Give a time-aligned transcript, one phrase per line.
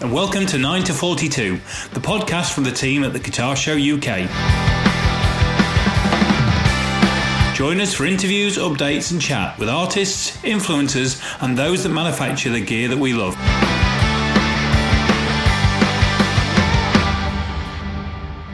[0.00, 1.60] and welcome to 9 to 42,
[1.92, 4.28] the podcast from the team at the Guitar Show UK.
[7.54, 12.64] Join us for interviews, updates, and chat with artists, influencers, and those that manufacture the
[12.64, 13.36] gear that we love.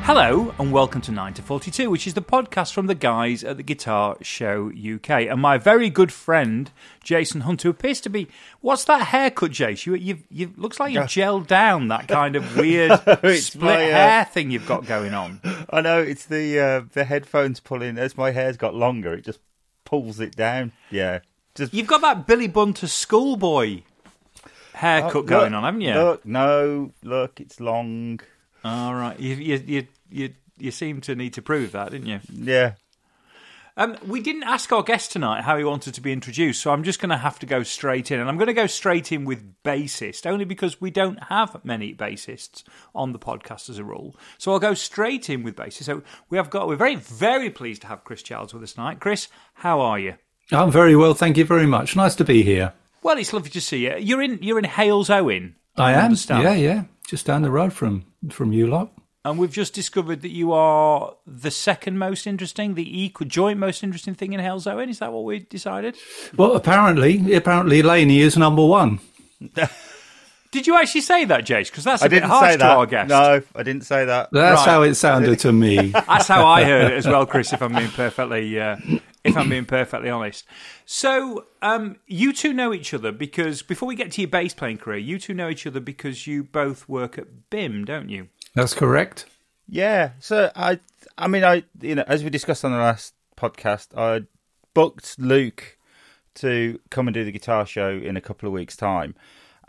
[0.06, 3.56] Hello and welcome to 9 to 42, which is the podcast from the guys at
[3.56, 5.10] the Guitar Show UK.
[5.10, 6.70] And my very good friend,
[7.02, 8.28] Jason Hunt, who appears to be.
[8.60, 9.94] What's that haircut, Jason?
[9.94, 12.92] You, you, you looks like you've gelled down that kind of weird
[13.34, 15.40] split my, uh, hair thing you've got going on.
[15.70, 17.98] I know, it's the, uh, the headphones pulling.
[17.98, 19.40] As my hair's got longer, it just
[19.84, 20.70] pulls it down.
[20.88, 21.18] Yeah.
[21.56, 21.74] Just...
[21.74, 23.82] You've got that Billy Bunter schoolboy
[24.72, 25.94] haircut oh, going on, haven't you?
[25.94, 28.20] Look, no, look, it's long.
[28.64, 32.20] All right, you, you, you you you seem to need to prove that, didn't you?
[32.32, 32.74] Yeah.
[33.78, 36.82] Um, we didn't ask our guest tonight how he wanted to be introduced, so I'm
[36.82, 38.18] just going to have to go straight in.
[38.18, 41.94] And I'm going to go straight in with bassist, only because we don't have many
[41.94, 42.62] bassists
[42.94, 44.16] on the podcast as a rule.
[44.38, 45.84] So I'll go straight in with bassist.
[45.84, 48.98] So we have got, we're very, very pleased to have Chris Childs with us tonight.
[48.98, 50.14] Chris, how are you?
[50.50, 51.96] I'm very well, thank you very much.
[51.96, 52.72] Nice to be here.
[53.02, 53.96] Well, it's lovely to see you.
[53.98, 55.52] You're in, you're in Halesowen.
[55.76, 56.04] I, I am.
[56.06, 56.44] Understand.
[56.44, 58.90] Yeah, yeah, just down the road from from you lot
[59.26, 63.82] and we've just discovered that you are the second most interesting, the equal joint most
[63.82, 64.88] interesting thing in Halesowen.
[64.88, 65.96] Is that what we decided?
[66.36, 69.00] Well, apparently, apparently, Laney is number one.
[70.52, 71.70] Did you actually say that, Jace?
[71.70, 73.08] Because that's a I bit harsh to our guest.
[73.08, 74.28] No, I didn't say that.
[74.30, 74.72] That's right.
[74.72, 75.88] how it sounded to me.
[75.90, 77.52] that's how I heard it as well, Chris.
[77.52, 78.76] If I'm being perfectly, uh,
[79.24, 80.44] if I'm being perfectly honest.
[80.84, 84.78] So, um, you two know each other because before we get to your bass playing
[84.78, 88.28] career, you two know each other because you both work at BIMM, don't you?
[88.56, 89.26] That's correct.
[89.68, 90.12] Yeah.
[90.18, 90.80] So I,
[91.18, 94.26] I mean, I, you know, as we discussed on the last podcast, I
[94.72, 95.76] booked Luke
[96.36, 99.14] to come and do the guitar show in a couple of weeks' time,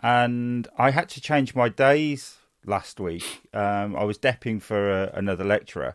[0.02, 3.42] and I had to change my days last week.
[3.52, 5.94] Um, I was depping for a, another lecturer,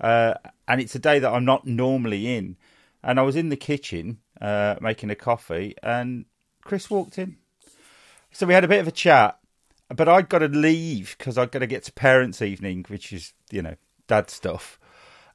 [0.00, 0.34] uh,
[0.66, 2.56] and it's a day that I'm not normally in.
[3.02, 6.24] And I was in the kitchen uh, making a coffee, and
[6.64, 7.36] Chris walked in.
[8.32, 9.39] So we had a bit of a chat,
[9.94, 13.32] but I'd got to leave because I'd got to get to parents' evening, which is
[13.50, 13.74] you know
[14.06, 14.78] dad stuff.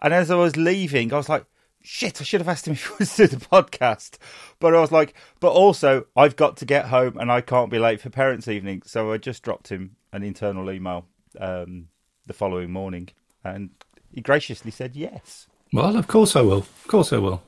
[0.02, 1.46] And as I was leaving, I was like,
[1.82, 2.22] "Shit!
[2.22, 4.18] I should have asked him if he was to do the podcast."
[4.60, 7.80] But I was like, "But also, I've got to get home, and I can't be
[7.80, 11.06] late for parents' evening." So I just dropped him an internal email
[11.40, 11.88] um,
[12.26, 13.10] the following morning,
[13.44, 13.72] and
[14.12, 15.48] he graciously said yes.
[15.74, 16.60] Well, of course I will.
[16.60, 17.44] Of course I will.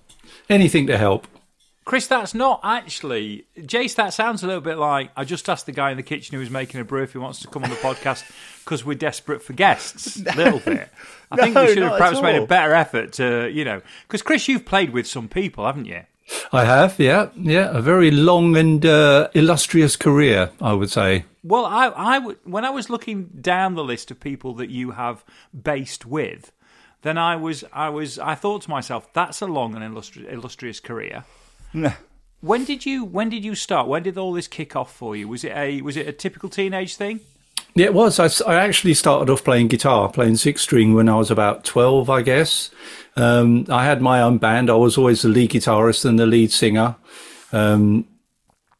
[0.49, 1.27] Anything to help.
[1.87, 3.95] Chris, that's not actually Jace.
[3.95, 6.41] That sounds a little bit like I just asked the guy in the kitchen who
[6.41, 8.29] was making a brew if he wants to come on the podcast
[8.65, 10.17] because we're desperate for guests.
[10.25, 10.89] A little bit.
[11.31, 14.21] I no, think we should have perhaps made a better effort to, you know, because
[14.21, 16.01] Chris, you've played with some people, haven't you?
[16.51, 21.23] I have, yeah, yeah, a very long and uh, illustrious career, I would say.
[21.41, 24.91] Well, I, I w- when I was looking down the list of people that you
[24.91, 25.23] have
[25.57, 26.51] based with,
[27.03, 30.81] then I was, I was, I thought to myself, that's a long and illustri- illustrious
[30.81, 31.23] career.
[32.41, 33.87] When did you when did you start?
[33.87, 35.27] When did all this kick off for you?
[35.27, 37.19] Was it a was it a typical teenage thing?
[37.75, 38.19] Yeah, it was.
[38.19, 42.09] I, I actually started off playing guitar, playing six string when I was about 12,
[42.09, 42.71] I guess.
[43.15, 44.71] Um, I had my own band.
[44.71, 46.95] I was always the lead guitarist and the lead singer.
[47.51, 48.07] Um,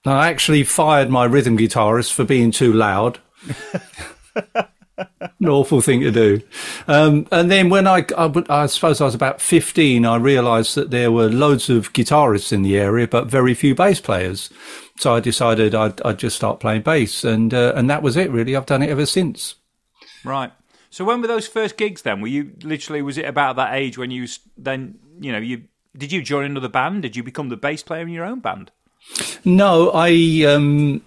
[0.03, 3.19] I actually fired my rhythm guitarist for being too loud.
[5.21, 6.41] An awful thing to do.
[6.87, 10.91] Um, and then when I, I, I, suppose I was about 15, I realized that
[10.91, 14.49] there were loads of guitarists in the area, but very few bass players.
[14.97, 17.23] So I decided I'd, I'd just start playing bass.
[17.23, 18.55] And, uh, and that was it, really.
[18.55, 19.55] I've done it ever since.
[20.23, 20.51] Right.
[20.89, 22.21] So when were those first gigs then?
[22.21, 24.27] Were you literally, was it about that age when you
[24.57, 25.63] then, you know, you,
[25.95, 27.03] did you join another band?
[27.03, 28.71] Did you become the bass player in your own band?
[29.45, 31.03] No, I, um,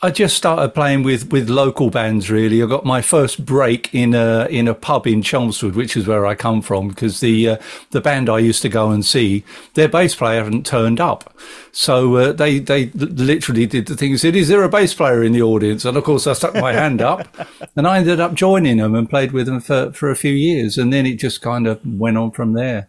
[0.00, 2.30] I just started playing with, with local bands.
[2.30, 6.06] Really, I got my first break in a in a pub in Chelmsford, which is
[6.06, 7.56] where I come from, because the uh,
[7.90, 9.42] the band I used to go and see,
[9.74, 11.34] their bass player hadn't turned up,
[11.72, 14.16] so uh, they they literally did the thing.
[14.16, 16.72] Said, "Is there a bass player in the audience?" And of course, I stuck my
[16.72, 17.26] hand up,
[17.76, 20.78] and I ended up joining them and played with them for for a few years,
[20.78, 22.86] and then it just kind of went on from there.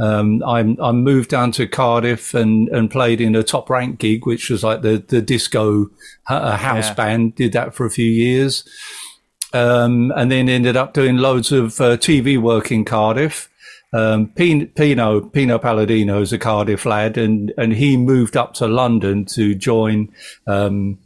[0.00, 4.26] Um, I, I moved down to Cardiff and, and played in a top rank gig,
[4.26, 5.90] which was like the, the disco
[6.28, 6.94] uh, house yeah.
[6.94, 7.34] band.
[7.34, 8.68] Did that for a few years.
[9.52, 13.50] Um, and then ended up doing loads of uh, TV work in Cardiff.
[13.92, 19.26] Um, Pino, Pino Palladino is a Cardiff lad and, and he moved up to London
[19.26, 20.10] to join,
[20.46, 20.98] um,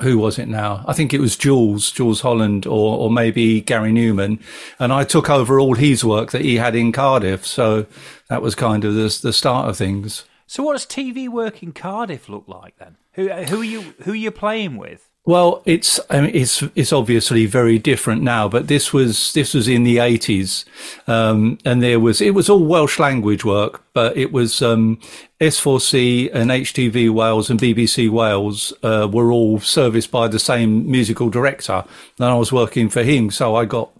[0.00, 0.84] who was it now?
[0.86, 4.40] I think it was Jules, Jools Holland, or or maybe Gary Numan,
[4.78, 7.46] and I took over all his work that he had in Cardiff.
[7.46, 7.86] So
[8.28, 10.24] that was kind of the the start of things.
[10.46, 12.96] So what does TV work in Cardiff look like then?
[13.12, 15.09] Who who are you who are you playing with?
[15.26, 19.68] Well, it's I mean, it's it's obviously very different now, but this was this was
[19.68, 20.64] in the eighties,
[21.06, 24.98] um, and there was it was all Welsh language work, but it was um,
[25.38, 31.28] S4C and HTV Wales and BBC Wales uh, were all serviced by the same musical
[31.28, 31.84] director,
[32.18, 33.90] and I was working for him, so I got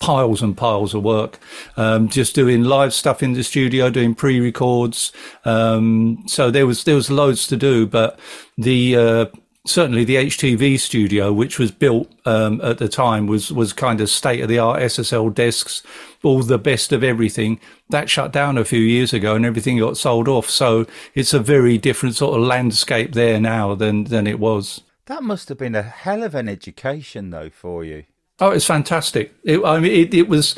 [0.00, 1.38] piles and piles of work,
[1.76, 5.12] um, just doing live stuff in the studio, doing pre-records.
[5.44, 8.18] Um, so there was there was loads to do, but
[8.56, 9.26] the uh,
[9.66, 14.08] certainly the HTV studio, which was built um, at the time, was was kind of
[14.08, 15.82] state of the art SSL desks,
[16.22, 17.60] all the best of everything.
[17.90, 20.48] That shut down a few years ago, and everything got sold off.
[20.48, 24.82] So it's a very different sort of landscape there now than than it was.
[25.06, 28.04] That must have been a hell of an education, though, for you.
[28.38, 29.34] Oh, it's fantastic.
[29.44, 30.56] It, I mean, it, it was.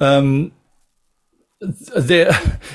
[0.00, 0.52] Um,
[1.60, 2.30] there,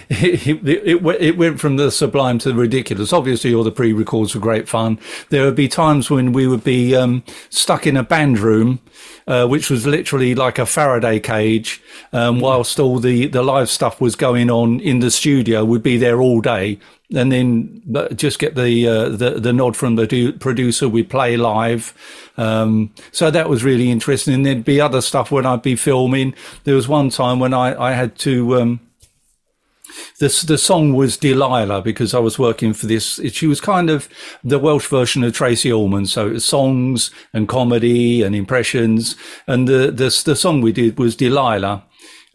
[0.09, 3.13] it, it, it, went from the sublime to the ridiculous.
[3.13, 4.99] Obviously, all the pre-records were great fun.
[5.29, 8.79] There would be times when we would be um, stuck in a band room,
[9.25, 11.81] uh, which was literally like a Faraday cage,
[12.11, 15.63] um, whilst all the, the live stuff was going on in the studio.
[15.63, 16.77] We'd be there all day,
[17.13, 17.81] and then
[18.15, 20.89] just get the uh, the, the nod from the producer.
[20.89, 21.93] We'd play live.
[22.37, 24.33] Um, so that was really interesting.
[24.33, 26.33] And there'd be other stuff when I'd be filming.
[26.63, 28.79] There was one time when I, I had to, um,
[30.17, 33.19] the, the song was Delilah because I was working for this.
[33.31, 34.09] She was kind of
[34.43, 36.07] the Welsh version of Tracey Ullman.
[36.07, 39.15] So it was songs and comedy and impressions.
[39.45, 41.83] And the, the, the song we did was Delilah.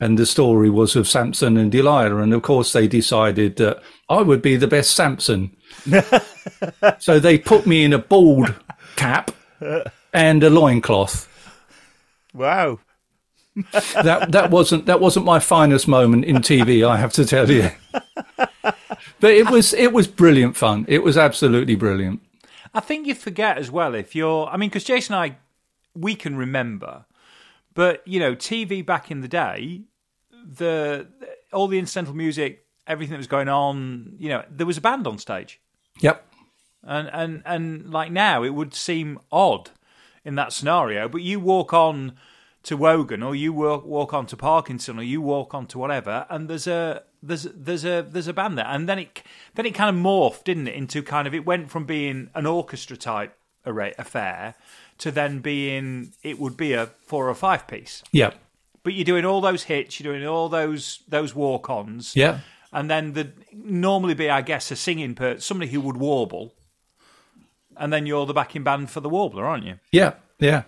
[0.00, 2.18] And the story was of Samson and Delilah.
[2.18, 5.56] And of course they decided that I would be the best Samson.
[6.98, 8.54] so they put me in a bald
[8.96, 9.30] cap
[10.12, 11.28] and a loincloth.
[12.32, 12.80] Wow.
[13.72, 17.70] that that wasn't that wasn't my finest moment in TV, I have to tell you.
[19.20, 20.84] But it was it was brilliant fun.
[20.88, 22.20] It was absolutely brilliant.
[22.72, 25.38] I think you forget as well if you're I mean cuz Jason and I
[25.94, 27.06] we can remember
[27.74, 29.82] but you know TV back in the day
[30.30, 31.08] the
[31.52, 35.06] all the incidental music everything that was going on, you know, there was a band
[35.06, 35.60] on stage.
[36.00, 36.24] Yep.
[36.82, 39.70] And and and like now it would seem odd
[40.24, 42.16] in that scenario, but you walk on
[42.64, 46.26] to Wogan or you walk walk on to Parkinson or you walk on to whatever
[46.28, 48.66] and there's a there's there's a there's a band there.
[48.66, 49.22] And then it
[49.54, 52.46] then it kind of morphed didn't it into kind of it went from being an
[52.46, 53.36] orchestra type
[53.66, 54.54] array affair
[54.98, 58.02] to then being it would be a four or five piece.
[58.12, 58.32] Yeah
[58.88, 62.40] but you're doing all those hits you're doing all those those walk ons yeah
[62.72, 66.54] and then the normally be, I guess, a singing person, somebody who would warble,
[67.76, 69.78] and then you're the backing band for the warbler, aren't you?
[69.92, 70.64] Yeah, yeah,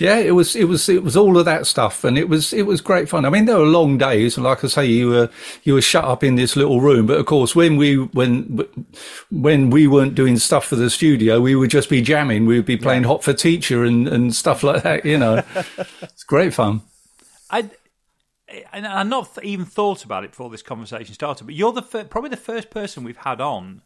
[0.00, 0.18] yeah.
[0.18, 2.80] It was, it was, it was all of that stuff, and it was, it was
[2.80, 3.24] great fun.
[3.24, 5.30] I mean, there were long days, and like I say, you were,
[5.62, 7.06] you were shut up in this little room.
[7.06, 8.64] But of course, when we, when,
[9.30, 12.46] when we weren't doing stuff for the studio, we would just be jamming.
[12.46, 13.08] We would be playing yeah.
[13.08, 15.04] Hot for Teacher and and stuff like that.
[15.04, 15.42] You know,
[16.02, 16.82] it's great fun.
[17.50, 17.70] I
[18.72, 22.04] and I not even thought about it before this conversation started, but you're the fir-
[22.04, 23.82] probably the first person we've had on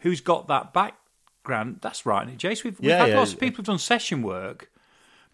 [0.00, 1.78] who's got that background.
[1.80, 2.64] That's right, Jace.
[2.64, 3.36] We've, we've had yeah, lots yeah.
[3.36, 4.70] of people who've done session work,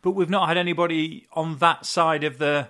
[0.02, 2.68] but we've not had anybody on that side of the.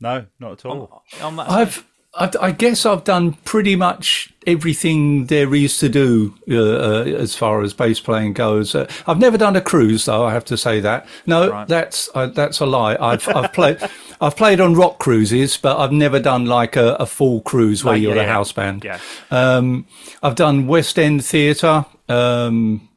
[0.00, 1.02] No, not at all.
[1.20, 2.36] On, on that I've side.
[2.36, 7.62] I, guess I've done pretty much everything there is to do uh, uh, as far
[7.62, 8.74] as bass playing goes.
[8.74, 10.24] Uh, I've never done a cruise, though.
[10.24, 11.06] I have to say that.
[11.26, 11.68] No, right.
[11.68, 12.96] that's uh, that's a lie.
[13.00, 13.78] I've I've played
[14.20, 17.94] I've played on rock cruises, but I've never done like a, a full cruise where
[17.94, 18.84] like, you're yeah, a house band.
[18.84, 18.98] Yeah.
[19.30, 19.86] Um,
[20.22, 22.88] I've done West End theatre, um,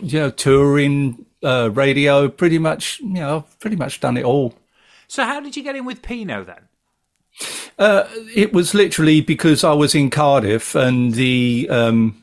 [0.00, 2.28] you know, touring, uh, radio.
[2.28, 4.54] Pretty much, you know, I've pretty much done it all.
[5.06, 6.68] So, how did you get in with Pino then?
[7.78, 8.04] Uh,
[8.34, 11.68] it was literally because I was in Cardiff and the.
[11.70, 12.22] Um,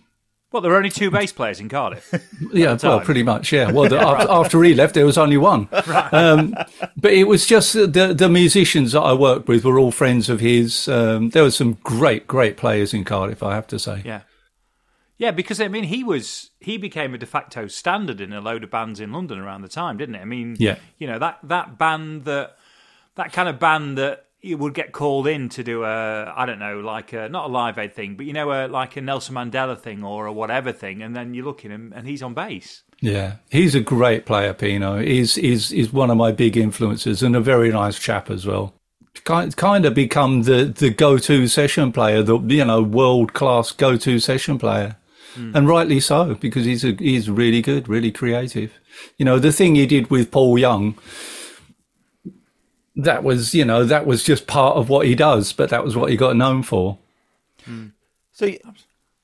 [0.51, 2.13] well, there were only two bass players in Cardiff.
[2.53, 3.71] yeah, well, pretty much, yeah.
[3.71, 5.69] Well, the, after, after, he left, there was only one.
[5.87, 6.13] Right.
[6.13, 6.55] Um,
[6.95, 10.39] but it was just the the musicians that I worked with were all friends of
[10.39, 10.87] his.
[10.87, 14.01] Um, there were some great, great players in Cardiff, I have to say.
[14.05, 14.21] Yeah,
[15.21, 18.63] yeah, because I mean, he was he became a de facto standard in a load
[18.63, 20.21] of bands in London around the time, didn't it?
[20.21, 22.57] I mean, yeah, you know that that band that
[23.15, 26.59] that kind of band that you would get called in to do a I don't
[26.59, 29.35] know like a, not a live aid thing, but you know a, like a Nelson
[29.35, 32.33] Mandela thing or a whatever thing, and then you look at him and he's on
[32.33, 32.83] bass.
[32.99, 34.53] Yeah, he's a great player.
[34.53, 38.45] Pino is is is one of my big influences and a very nice chap as
[38.45, 38.73] well.
[39.23, 43.71] Kind kind of become the the go to session player, the you know world class
[43.71, 44.97] go to session player,
[45.35, 45.53] mm.
[45.53, 48.79] and rightly so because he's a, he's really good, really creative.
[49.17, 50.97] You know the thing he did with Paul Young
[52.95, 55.95] that was, you know, that was just part of what he does, but that was
[55.95, 56.97] what he got known for.
[57.65, 57.93] Mm.
[58.31, 58.51] So,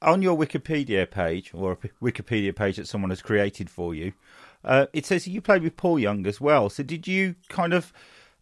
[0.02, 4.14] on your Wikipedia page or a Wikipedia page that someone has created for you,
[4.64, 6.70] Uh, it says you played with Paul Young as well.
[6.70, 7.94] So did you kind of,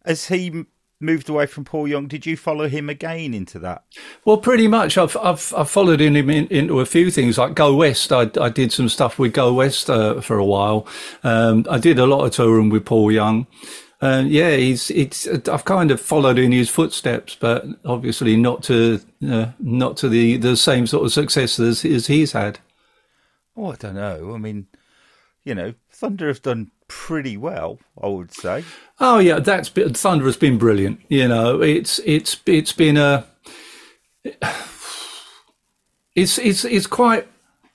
[0.04, 0.64] as he
[0.98, 3.84] moved away from Paul Young, did you follow him again into that?
[4.24, 4.96] Well, pretty much.
[4.98, 8.10] I've I've, I've followed him in, into a few things like Go West.
[8.12, 10.86] I, I did some stuff with Go West uh, for a while.
[11.22, 13.46] Um, I did a lot of touring with Paul Young.
[14.00, 15.26] Uh, yeah, he's it's.
[15.26, 20.36] I've kind of followed in his footsteps, but obviously not to uh, not to the,
[20.36, 22.58] the same sort of success as, as he's had.
[23.56, 24.34] Oh, I don't know.
[24.34, 24.66] I mean,
[25.44, 28.64] you know, Thunder have done pretty well, I would say.
[29.00, 31.00] Oh yeah, that's been, Thunder has been brilliant.
[31.08, 33.26] You know, it's it's it's been a
[36.14, 37.26] it's it's it's quite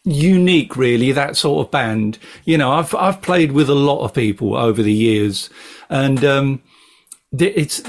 [0.04, 1.12] unique, really.
[1.12, 2.20] That sort of band.
[2.46, 5.50] You know, I've I've played with a lot of people over the years,
[5.92, 6.64] and um,
[7.38, 7.84] it's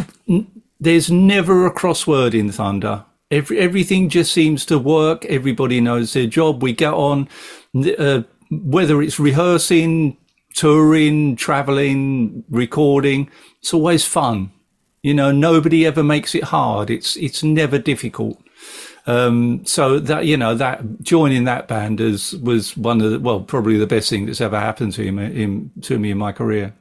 [0.81, 3.05] there's never a crossword in Thunder.
[3.31, 5.25] Every, everything just seems to work.
[5.27, 6.63] Everybody knows their job.
[6.63, 7.29] We get on,
[7.99, 10.19] uh, whether it's rehearsing,
[10.55, 13.31] touring, traveling, recording.
[13.61, 14.51] It's always fun.
[15.03, 16.91] You know, nobody ever makes it hard.
[16.91, 18.39] It's it's never difficult.
[19.07, 23.41] Um, so that you know that joining that band is was one of the well
[23.41, 26.75] probably the best thing that's ever happened to him, him to me in my career.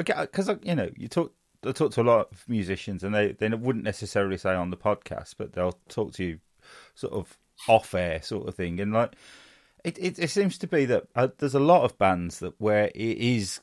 [0.00, 1.32] Okay, because you know you talk
[1.64, 4.76] I talk to a lot of musicians and they they wouldn't necessarily say on the
[4.76, 6.40] podcast, but they'll talk to you
[6.94, 7.38] sort of
[7.68, 9.12] off air sort of thing, and like
[9.84, 12.90] it it, it seems to be that uh, there's a lot of bands that where
[12.94, 13.60] it is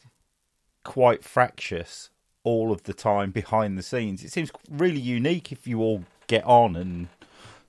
[0.84, 2.10] quite fractious
[2.44, 4.24] all of the time behind the scenes.
[4.24, 7.08] It seems really unique if you all get on and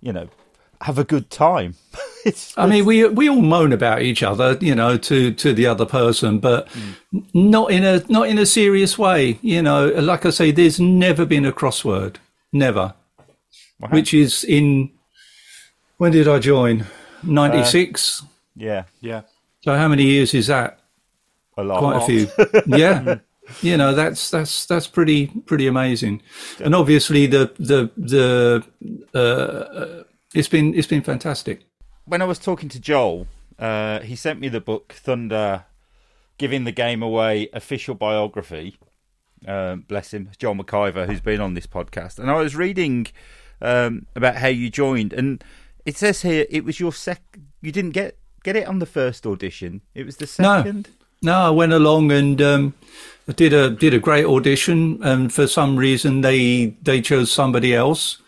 [0.05, 0.29] you know,
[0.83, 1.75] have a good time.
[2.25, 5.67] it's, I mean, we we all moan about each other, you know, to to the
[5.67, 7.25] other person, but mm.
[7.35, 9.39] not in a not in a serious way.
[9.43, 12.17] You know, like I say, there's never been a crossword,
[12.53, 12.95] never.
[13.81, 13.89] Wow.
[13.91, 14.91] Which is in
[15.99, 16.87] when did I join?
[17.23, 18.23] Ninety six.
[18.23, 18.27] Uh,
[18.57, 19.23] yeah, yeah.
[19.63, 20.81] So how many years is that?
[21.57, 21.79] A lot.
[21.79, 22.29] Quite a few.
[22.77, 23.19] yeah.
[23.61, 26.23] you know that's that's that's pretty pretty amazing
[26.59, 26.65] yeah.
[26.65, 28.65] and obviously the the the
[29.15, 30.03] uh,
[30.35, 31.61] it's been it's been fantastic
[32.05, 33.27] when i was talking to joel
[33.59, 35.65] uh, he sent me the book thunder
[36.39, 38.77] giving the game away official biography.
[39.47, 42.19] Um, bless him Joel McIver who's been on this podcast.
[42.19, 43.07] And i was reading
[43.61, 45.45] um, about how you joined and
[45.85, 47.23] it says here it was your sec
[47.61, 49.83] you didn't get get it on the first audition.
[49.95, 50.89] It was the second?
[51.23, 52.75] No, no i went along and um,
[53.37, 58.19] did a did a great audition, and for some reason they they chose somebody else.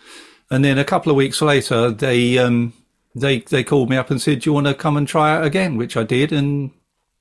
[0.48, 2.72] And then a couple of weeks later, they um,
[3.16, 5.46] they they called me up and said, "Do you want to come and try it
[5.46, 6.70] again?" Which I did, and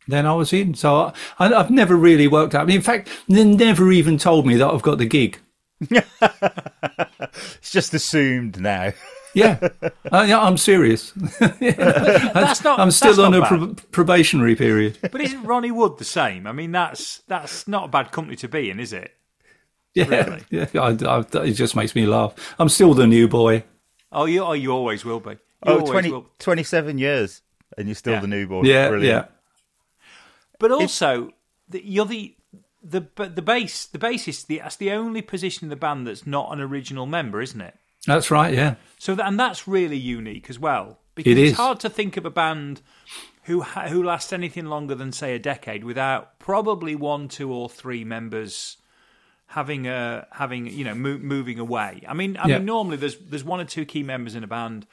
[0.08, 0.74] then I was in.
[0.74, 2.70] So I, have never really worked out.
[2.70, 5.40] In fact, they never even told me that I've got the gig.
[5.90, 8.92] it's just assumed now.
[9.34, 9.70] yeah,
[10.12, 11.12] uh, yeah, I'm serious.
[11.40, 12.80] that's not.
[12.80, 14.98] I'm still on a pro- probationary period.
[15.02, 16.46] But isn't Ronnie Wood the same?
[16.46, 19.14] I mean, that's that's not a bad company to be in, is it?
[19.94, 20.44] Yeah, really?
[20.50, 20.68] yeah.
[20.76, 22.34] I, I, it just makes me laugh.
[22.60, 23.64] I'm still the new boy.
[24.12, 25.38] Oh, you, oh, you always will be.
[25.66, 26.26] You oh, 20, will.
[26.40, 27.42] 27 years,
[27.78, 28.20] and you're still yeah.
[28.20, 28.66] the newborn.
[28.66, 29.28] Yeah, Brilliant.
[29.28, 30.06] yeah.
[30.60, 31.32] But also,
[31.68, 32.36] the, you're the
[32.84, 34.48] the the bass the bassist.
[34.48, 37.76] The, that's the only position in the band that's not an original member, isn't it?
[38.06, 38.76] That's right, yeah.
[39.00, 42.26] So that, and that's really unique as well because it it's hard to think of
[42.26, 42.82] a band
[43.44, 48.04] who who lasts anything longer than say a decade without probably one, two, or three
[48.04, 48.78] members
[49.48, 52.04] having a having you know mo- moving away.
[52.08, 52.58] I mean, I yeah.
[52.58, 54.86] mean normally there's there's one or two key members in a band.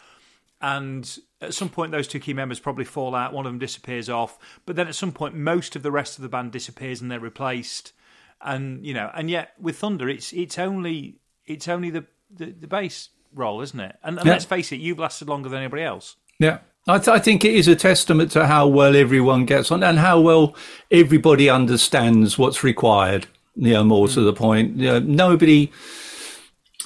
[0.63, 3.33] And at some point, those two key members probably fall out.
[3.33, 6.23] One of them disappears off, but then at some point, most of the rest of
[6.23, 7.93] the band disappears and they're replaced.
[8.41, 12.69] And you know, and yet with Thunder, it's it's only it's only the the, the
[12.69, 13.97] bass role, isn't it?
[14.03, 14.33] And, and yeah.
[14.33, 16.17] let's face it, you've lasted longer than anybody else.
[16.39, 16.59] Yeah.
[16.87, 19.99] I, th- I, think it is a testament to how well everyone gets on and
[19.99, 20.57] how well
[20.91, 23.27] everybody understands what's required.
[23.55, 24.15] You know, more mm.
[24.15, 24.77] to the point.
[24.77, 25.71] You know, nobody,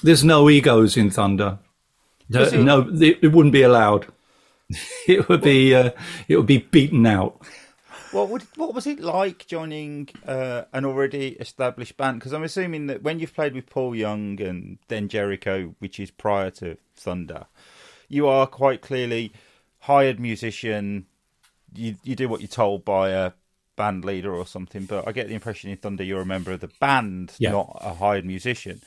[0.03, 1.57] there's no egos in Thunder.
[2.29, 4.07] No, no it, it, wouldn't be allowed.
[5.07, 5.91] it would be, uh,
[6.27, 7.41] it would be beaten out.
[8.11, 12.19] What would what was it like joining uh, an already established band?
[12.19, 16.09] Because I'm assuming that when you've played with Paul Young and Then Jerico, which is
[16.09, 17.47] prior to Thunder,
[18.07, 19.33] you are quite clearly
[19.79, 21.05] hired musician.
[21.73, 23.33] You you do what you're told by a
[23.77, 24.85] band leader or something.
[24.85, 27.51] But I get the impression in Thunder you're a member of the band, yeah.
[27.51, 28.81] not a hired musician.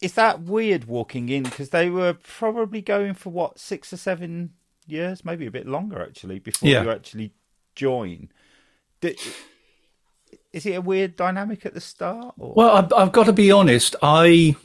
[0.00, 4.50] Is that weird walking in because they were probably going for what six or seven
[4.86, 6.82] years, maybe a bit longer actually, before yeah.
[6.82, 7.32] you actually
[7.74, 8.28] join.
[10.52, 12.34] Is it a weird dynamic at the start?
[12.38, 12.54] Or?
[12.54, 13.96] Well, I've, I've got to be honest.
[14.02, 14.56] I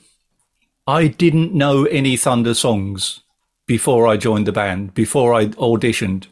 [0.88, 3.22] I didn't know any Thunder songs
[3.66, 4.94] before I joined the band.
[4.94, 6.28] Before I auditioned,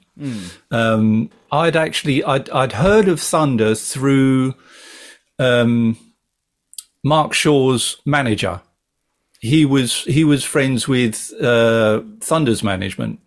[0.71, 4.55] Um, I'd actually I'd I'd heard of Thunder through
[5.39, 5.97] um,
[7.03, 8.61] Mark Shaw's manager.
[9.39, 13.19] He was he was friends with uh, Thunder's management,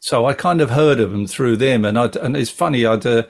[0.00, 1.84] so I kind of heard of them through them.
[1.84, 3.06] And I'd, and it's funny I'd.
[3.06, 3.24] Uh,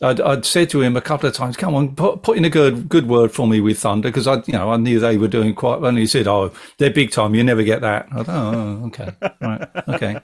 [0.00, 2.50] I'd, I'd said to him a couple of times, "Come on, put, put in a
[2.50, 5.26] good good word for me with Thunder," because I, you know, I knew they were
[5.26, 5.88] doing quite well.
[5.88, 7.34] And he said, "Oh, they're big time.
[7.34, 10.20] You never get that." I thought, "Oh, okay, right, okay."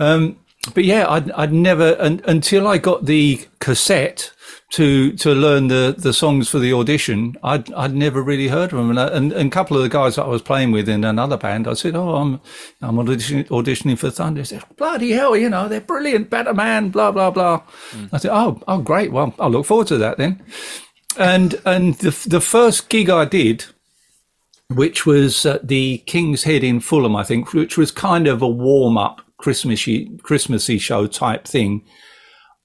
[0.00, 0.40] Um,
[0.74, 4.32] but yeah, I'd, I'd never un, until I got the cassette
[4.70, 7.36] to to learn the, the songs for the audition.
[7.42, 9.88] I'd I'd never really heard of them, and, I, and, and a couple of the
[9.88, 12.40] guys that I was playing with in another band, I said, "Oh, I'm
[12.82, 16.90] I'm auditioning, auditioning for Thunder." They said, "Bloody hell, you know they're brilliant, better man,
[16.90, 18.10] blah blah blah." Mm.
[18.12, 19.10] I said, "Oh, oh, great.
[19.12, 20.42] Well, I'll look forward to that then."
[21.16, 23.64] And and the the first gig I did
[24.68, 28.48] which was at the King's Head in Fulham, I think, which was kind of a
[28.48, 31.82] warm up Christmassy Christmassy show type thing.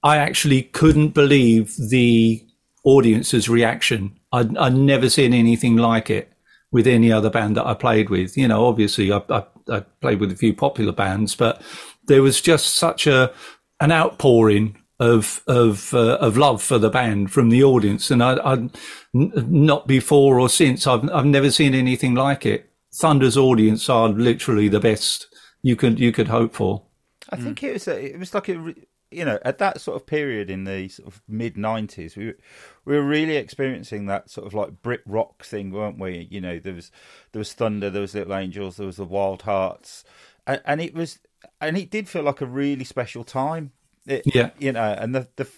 [0.04, 2.46] I actually couldn't believe the
[2.84, 4.20] audience's reaction.
[4.32, 6.30] I'd, I'd never seen anything like it
[6.70, 8.36] with any other band that I played with.
[8.36, 11.62] You know, obviously I, I, I played with a few popular bands, but
[12.06, 13.32] there was just such a
[13.80, 18.34] an outpouring of of uh, of love for the band from the audience, and I,
[18.34, 18.70] I n-
[19.12, 22.70] not before or since I've I've never seen anything like it.
[22.92, 25.26] Thunder's audience are literally the best
[25.62, 26.82] you could you could hope for.
[27.30, 29.96] I think it was a, it was like a re- you know at that sort
[29.96, 32.38] of period in the sort of mid '90s, we were-
[32.84, 36.28] we were really experiencing that sort of like Brit rock thing, weren't we?
[36.30, 36.90] You know, there was
[37.32, 40.04] there was Thunder, there was Little Angels, there was the Wild Hearts,
[40.46, 41.18] and, and it was
[41.60, 43.72] and it did feel like a really special time.
[44.06, 44.50] It, Yeah.
[44.58, 45.48] you know, and the the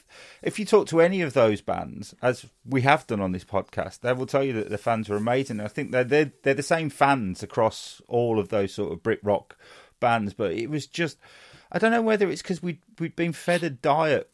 [0.40, 4.00] if you talk to any of those bands, as we have done on this podcast,
[4.02, 5.58] they will tell you that the fans are amazing.
[5.60, 9.18] I think they're they're, they're the same fans across all of those sort of Brit
[9.24, 9.56] rock
[9.98, 11.18] bands, but it was just
[11.76, 14.30] I don't know whether it's because we we've been fed a diet.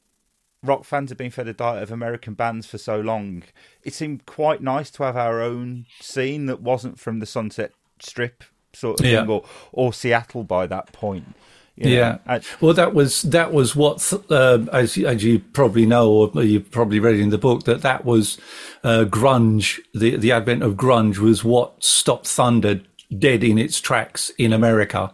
[0.62, 3.42] Rock fans have been fed a diet of American bands for so long.
[3.82, 8.44] It seemed quite nice to have our own scene that wasn't from the Sunset Strip
[8.72, 9.22] sort of Yeah.
[9.22, 11.34] thing, or or Seattle by that point.
[11.74, 12.18] you know.
[12.28, 12.38] Yeah.
[12.60, 17.00] Well, that was that was what, uh, as as you probably know, or you probably
[17.00, 18.38] read in the book, that that was
[18.84, 19.80] uh, grunge.
[19.94, 22.82] The the advent of grunge was what stopped Thunder
[23.18, 25.12] dead in its tracks in America,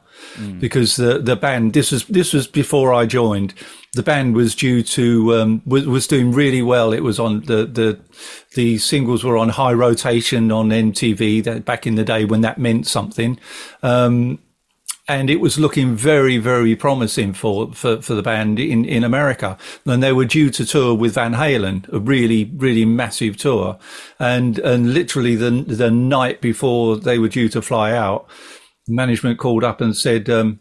[0.61, 3.55] because the the band this was this was before I joined.
[3.95, 6.93] The band was due to um, was was doing really well.
[6.93, 7.99] It was on the the
[8.55, 12.59] the singles were on high rotation on MTV that back in the day when that
[12.59, 13.39] meant something.
[13.83, 14.39] Um,
[15.09, 19.57] and it was looking very, very promising for, for, for the band in, in America.
[19.87, 23.79] And they were due to tour with Van Halen, a really, really massive tour.
[24.19, 28.29] And, and literally the, the night before they were due to fly out,
[28.87, 30.61] management called up and said, um,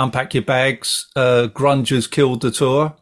[0.00, 1.06] unpack your bags.
[1.14, 2.96] Uh, grunge has killed the tour.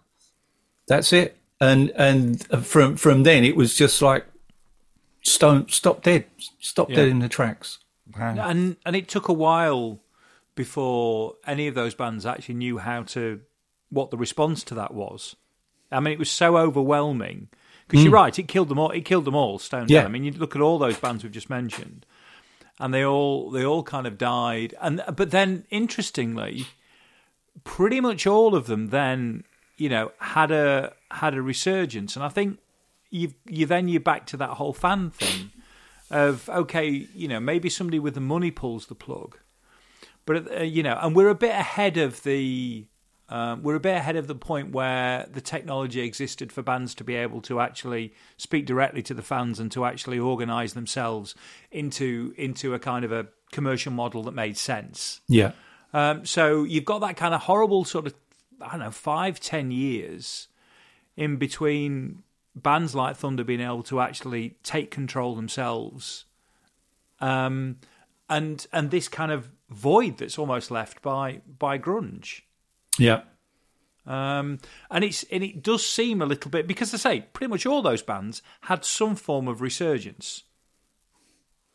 [0.86, 1.38] That's it.
[1.62, 4.26] And, and from, from then it was just like
[5.22, 6.26] stone, stop dead,
[6.60, 7.78] stop dead in the tracks.
[8.46, 10.01] and and it took a while
[10.54, 13.40] before any of those bands actually knew how to
[13.90, 15.36] what the response to that was.
[15.90, 17.48] I mean, it was so overwhelming
[17.86, 18.16] because you're hmm.
[18.16, 18.90] right; it killed them all.
[18.90, 19.58] It killed them all.
[19.58, 20.04] Stone Yeah.
[20.04, 22.06] I mean, you look at all those bands we've just mentioned,
[22.78, 24.74] and they all they all kind of died.
[24.80, 26.66] And but then, interestingly,
[27.64, 29.44] pretty much all of them then
[29.76, 32.58] you know had a had a resurgence, and I think
[33.10, 35.50] you you then you're back to that whole fan thing
[36.12, 39.38] of okay, you know, maybe somebody with the money pulls the plug,
[40.26, 42.86] but uh, you know, and we're a bit ahead of the
[43.28, 47.04] um, we're a bit ahead of the point where the technology existed for bands to
[47.04, 51.34] be able to actually speak directly to the fans and to actually organise themselves
[51.70, 55.20] into into a kind of a commercial model that made sense.
[55.28, 55.52] Yeah.
[55.94, 58.14] Um, so you've got that kind of horrible sort of
[58.60, 60.48] I don't know five ten years
[61.16, 62.22] in between
[62.54, 66.26] bands like Thunder being able to actually take control themselves,
[67.20, 67.78] um,
[68.28, 72.42] and and this kind of void that's almost left by by grunge.
[72.98, 73.22] Yeah.
[74.04, 74.58] Um,
[74.90, 77.82] and it's and it does seem a little bit because I say pretty much all
[77.82, 80.42] those bands had some form of resurgence.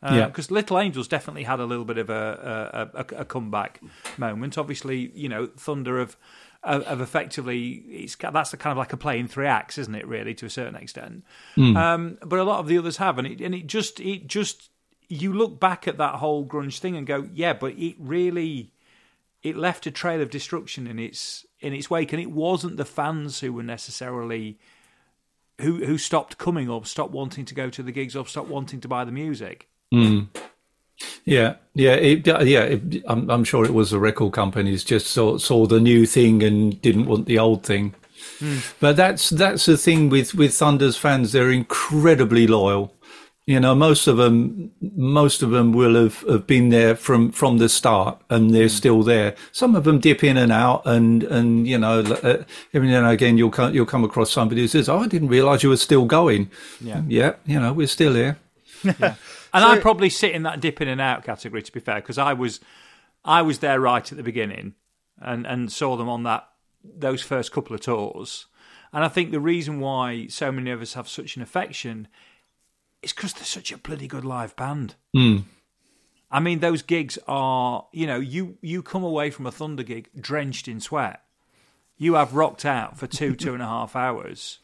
[0.02, 0.26] Uh, Yeah.
[0.26, 3.80] because Little Angels definitely had a little bit of a a, a, a comeback
[4.18, 4.58] moment.
[4.58, 6.16] Obviously, you know, Thunder of
[6.62, 10.06] have effectively it's that's a kind of like a play in three acts, isn't it?
[10.06, 11.24] Really, to a certain extent.
[11.56, 14.70] Um, but a lot of the others have, and it and it just it just
[15.08, 18.72] you look back at that whole grunge thing and go, yeah, but it really
[19.42, 22.84] it left a trail of destruction in its in its wake, and it wasn't the
[22.84, 24.58] fans who were necessarily
[25.60, 28.80] who who stopped coming or stopped wanting to go to the gigs or stopped wanting
[28.80, 29.68] to buy the music.
[31.24, 32.62] Yeah, yeah, it, yeah.
[32.62, 36.42] It, I'm, I'm sure it was the record companies just saw saw the new thing
[36.42, 37.94] and didn't want the old thing.
[38.40, 38.74] Mm.
[38.80, 42.94] But that's that's the thing with with Thunder's fans; they're incredibly loyal.
[43.48, 47.56] You know, most of them, most of them will have, have been there from, from
[47.56, 48.70] the start, and they're mm.
[48.70, 49.34] still there.
[49.52, 53.06] Some of them dip in and out, and and you know, uh, every now and
[53.06, 55.78] again you'll come, you'll come across somebody who says, "Oh, I didn't realise you were
[55.78, 58.36] still going." Yeah, yeah, you know, we're still here.
[58.84, 59.14] Yeah.
[59.54, 62.02] And so, I probably sit in that dip in and out category, to be fair,
[62.02, 62.60] because I was,
[63.24, 64.74] I was there right at the beginning,
[65.22, 66.46] and and saw them on that
[66.84, 68.44] those first couple of tours.
[68.92, 72.08] And I think the reason why so many of us have such an affection
[73.02, 74.94] is because they're such a bloody good live band.
[75.14, 75.44] Mm.
[76.30, 80.10] I mean, those gigs are, you know, you you come away from a Thunder gig
[80.18, 81.22] drenched in sweat.
[81.96, 84.58] You have rocked out for two two and a half hours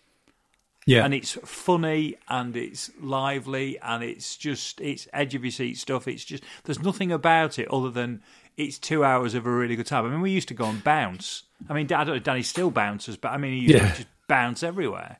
[0.86, 1.04] yeah.
[1.04, 6.06] And it's funny and it's lively and it's just it's edge of your seat stuff.
[6.06, 8.22] It's just there's nothing about it other than
[8.56, 10.04] it's two hours of a really good time.
[10.04, 11.44] I mean, we used to go and bounce.
[11.68, 13.90] I mean, I don't know, Danny still bounces, but I mean, he used yeah.
[13.90, 15.18] to just bounce everywhere.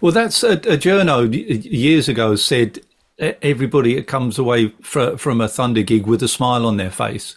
[0.00, 1.28] Well, that's a, a journo
[1.64, 2.80] years ago said
[3.18, 7.36] everybody comes away from a Thunder gig with a smile on their face.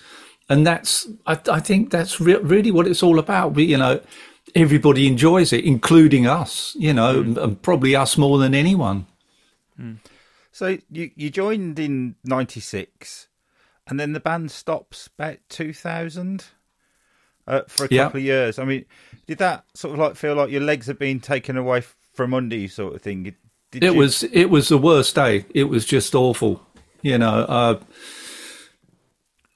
[0.49, 3.53] And that's, I, I think that's re- really what it's all about.
[3.53, 3.99] We, you know,
[4.55, 6.75] everybody enjoys it, including us.
[6.79, 7.37] You know, mm.
[7.37, 9.05] and probably us more than anyone.
[9.79, 9.97] Mm.
[10.51, 13.27] So you you joined in '96,
[13.87, 16.45] and then the band stops about 2000
[17.47, 18.15] uh, for a couple yep.
[18.15, 18.59] of years.
[18.59, 18.85] I mean,
[19.27, 21.83] did that sort of like feel like your legs have been taken away
[22.19, 23.35] under you, sort of thing?
[23.71, 23.99] Did it you...
[23.99, 25.45] was it was the worst day.
[25.53, 26.61] It was just awful.
[27.01, 27.45] You know.
[27.47, 27.79] Uh,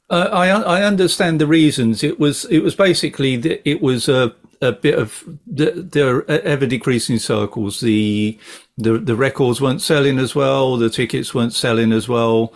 [0.10, 2.04] uh, I I understand the reasons.
[2.04, 7.80] It was it was basically it was a a bit of the, ever decreasing circles.
[7.80, 8.38] The,
[8.78, 10.78] the the records weren't selling as well.
[10.78, 12.54] The tickets weren't selling as well,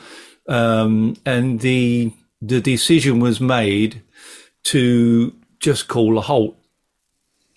[0.47, 4.03] um, and the the decision was made
[4.65, 6.57] to just call a halt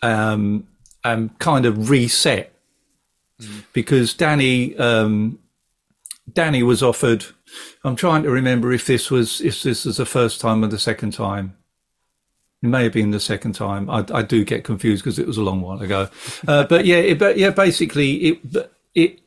[0.03, 0.67] um,
[1.05, 2.53] and kind of reset
[3.41, 3.65] mm.
[3.73, 5.39] because Danny um,
[6.33, 7.27] Danny was offered.
[7.85, 10.79] I'm trying to remember if this was if this was the first time or the
[10.79, 11.55] second time.
[12.63, 13.89] It may have been the second time.
[13.89, 16.09] I, I do get confused because it was a long while ago.
[16.47, 18.39] Uh, but yeah, it, but yeah, basically it
[18.95, 19.21] it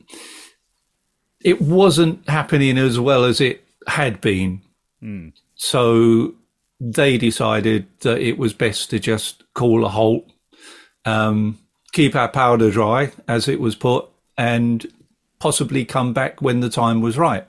[1.40, 4.62] it wasn't happening as well as it had been.
[5.02, 5.32] Mm.
[5.54, 6.34] So
[6.80, 10.28] they decided that it was best to just call a halt,
[11.04, 11.58] um,
[11.92, 14.86] keep our powder dry, as it was put, and
[15.38, 17.46] possibly come back when the time was right,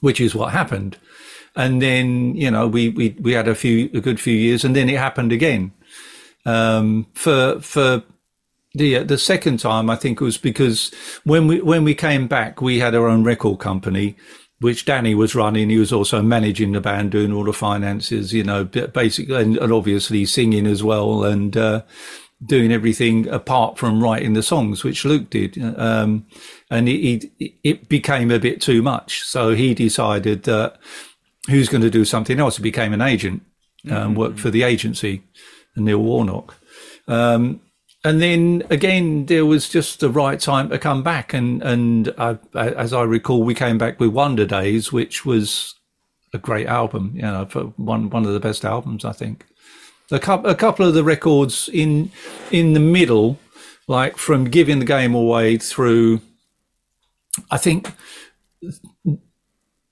[0.00, 0.98] which is what happened
[1.56, 4.74] and then you know we we we had a few a good few years, and
[4.76, 5.72] then it happened again.
[6.46, 8.02] Um, for for
[8.74, 10.92] the the second time, I think it was because
[11.24, 14.16] when we when we came back, we had our own record company,
[14.60, 15.70] which Danny was running.
[15.70, 19.72] He was also managing the band, doing all the finances, you know, basically, and, and
[19.72, 21.82] obviously singing as well, and uh,
[22.44, 25.58] doing everything apart from writing the songs, which Luke did.
[25.78, 26.26] Um,
[26.70, 30.78] and it, it, it became a bit too much, so he decided that
[31.48, 32.56] who's going to do something else.
[32.56, 33.42] He became an agent,
[33.90, 34.14] um, mm-hmm.
[34.14, 35.22] worked for the agency,
[35.76, 36.54] Neil Warnock.
[37.08, 37.60] Um,
[38.02, 41.34] and then again, there was just the right time to come back.
[41.34, 45.74] And, and I, as I recall, we came back with Wonder Days, which was
[46.32, 49.44] a great album, you know, for one, one of the best albums, I think.
[50.12, 52.10] A couple, a couple of the records in,
[52.50, 53.38] in the middle,
[53.86, 56.20] like from giving the game away through,
[57.50, 57.88] I think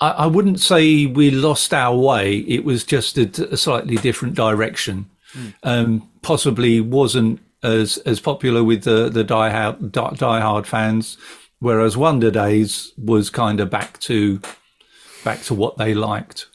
[0.00, 2.38] I, I wouldn't say we lost our way.
[2.38, 5.10] It was just a, a slightly different direction.
[5.34, 5.54] Mm.
[5.62, 11.18] Um, possibly wasn't as as popular with the the die hard, die hard fans,
[11.58, 14.40] whereas Wonder Days was kind of back to
[15.24, 16.46] back to what they liked.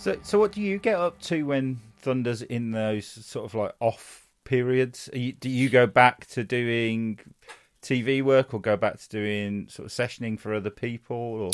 [0.00, 3.74] So, so what do you get up to when Thunder's in those sort of like
[3.80, 5.10] off periods?
[5.12, 7.18] You, do you go back to doing
[7.82, 11.16] TV work or go back to doing sort of sessioning for other people?
[11.16, 11.50] Or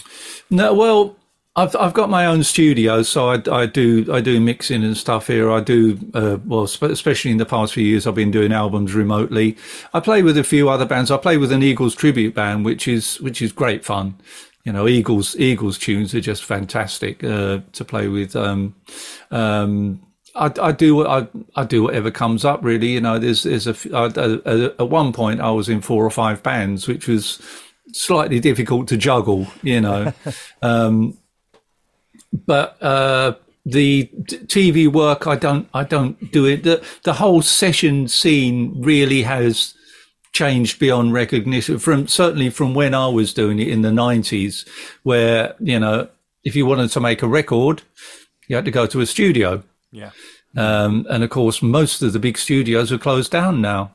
[0.48, 1.16] no, well,
[1.56, 5.26] I've I've got my own studio, so I, I do I do mixing and stuff
[5.26, 5.50] here.
[5.50, 9.56] I do uh, well, especially in the past few years, I've been doing albums remotely.
[9.92, 11.10] I play with a few other bands.
[11.10, 14.14] I play with an Eagles tribute band, which is which is great fun.
[14.66, 18.34] You know, Eagles Eagles tunes are just fantastic uh, to play with.
[18.34, 18.74] Um,
[19.30, 20.02] um,
[20.34, 22.88] I, I do I, I do whatever comes up really.
[22.88, 26.42] You know, there's there's a, a, at one point I was in four or five
[26.42, 27.40] bands, which was
[27.92, 29.46] slightly difficult to juggle.
[29.62, 30.12] You know,
[30.62, 31.16] um,
[32.32, 36.64] but uh, the TV work I don't I don't do it.
[36.64, 39.75] The the whole session scene really has
[40.36, 44.68] changed beyond recognition from certainly from when I was doing it in the 90s,
[45.02, 46.08] where, you know,
[46.44, 47.80] if you wanted to make a record,
[48.46, 49.62] you had to go to a studio.
[49.90, 50.10] Yeah.
[50.54, 53.92] Um, and of course, most of the big studios are closed down now.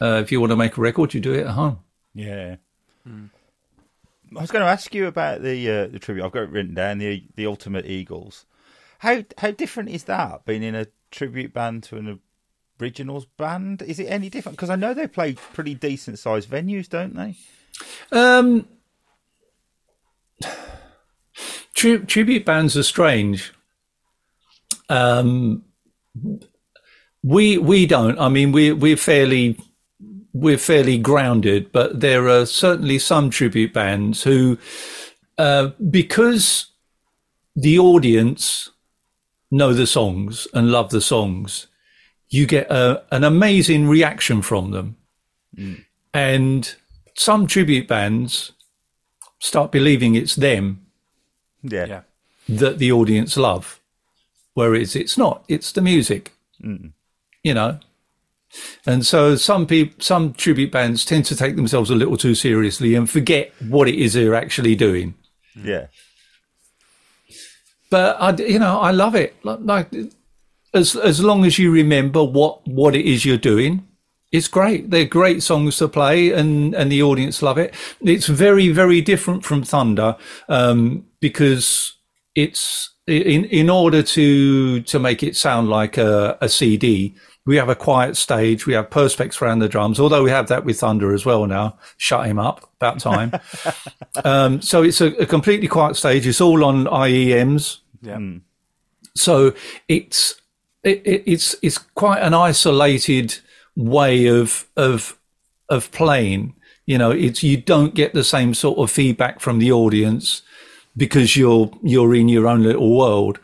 [0.00, 1.80] Uh, if you want to make a record, you do it at home.
[2.14, 2.56] Yeah.
[3.04, 6.24] I was going to ask you about the uh, the tribute.
[6.24, 8.46] I've got it written down the the Ultimate Eagles.
[8.98, 12.20] How how different is that being in a tribute band to an
[12.80, 13.82] originals band?
[13.82, 14.56] Is it any different?
[14.56, 17.36] Because I know they play pretty decent sized venues, don't they?
[18.12, 18.68] Um,
[21.74, 23.52] tri- tribute bands are strange.
[24.88, 25.64] Um,
[27.22, 28.18] we we don't.
[28.18, 29.58] I mean, we we're fairly
[30.34, 34.58] we're fairly grounded, but there are certainly some tribute bands who,
[35.38, 36.66] uh, because
[37.54, 38.70] the audience
[39.50, 41.68] know the songs and love the songs,
[42.28, 44.96] you get a, an amazing reaction from them.
[45.56, 45.84] Mm.
[46.12, 46.74] And
[47.16, 48.52] some tribute bands
[49.38, 50.86] start believing it's them
[51.62, 51.86] Yeah.
[51.86, 52.00] Yeah.
[52.48, 53.80] that the audience love,
[54.54, 55.44] whereas it's not.
[55.48, 56.32] It's the music,
[56.62, 56.92] mm.
[57.42, 57.78] you know.
[58.86, 62.94] And so some people, some tribute bands tend to take themselves a little too seriously
[62.94, 65.14] and forget what it is they're actually doing.
[65.56, 65.86] Yeah.
[67.90, 69.36] But I, you know, I love it.
[69.44, 69.90] Like, like
[70.74, 73.86] as as long as you remember what what it is you're doing,
[74.32, 74.90] it's great.
[74.90, 77.74] They're great songs to play, and and the audience love it.
[78.00, 80.16] It's very very different from Thunder
[80.48, 81.94] um, because
[82.34, 87.14] it's in in order to to make it sound like a, a CD.
[87.46, 88.66] We have a quiet stage.
[88.66, 91.78] We have perspex around the drums, although we have that with Thunder as well now.
[91.98, 92.70] Shut him up.
[92.80, 93.32] About time.
[94.24, 96.26] um, so it's a, a completely quiet stage.
[96.26, 97.80] It's all on IEMs.
[98.00, 98.18] Yeah.
[99.14, 99.54] So
[99.88, 100.40] it's
[100.84, 103.38] it, it, it's it's quite an isolated
[103.74, 105.18] way of of
[105.68, 106.54] of playing.
[106.86, 110.42] You know, it's you don't get the same sort of feedback from the audience
[110.96, 113.40] because you're you're in your own little world,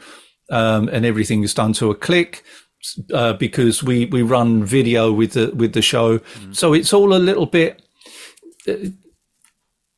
[0.50, 2.44] um, and everything is done to a click.
[3.12, 6.18] Uh, because we, we run video with the with the show,
[6.50, 7.82] so it's all a little bit.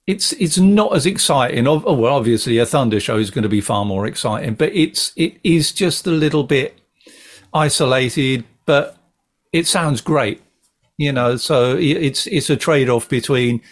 [0.09, 1.69] It's it's not as exciting.
[1.69, 5.13] Oh, Well, obviously, a Thunder show is going to be far more exciting, but it's
[5.15, 6.82] it is just a little bit
[7.53, 8.97] isolated, but
[9.53, 10.43] it sounds great.
[10.99, 13.63] You know, so it's it's a trade off between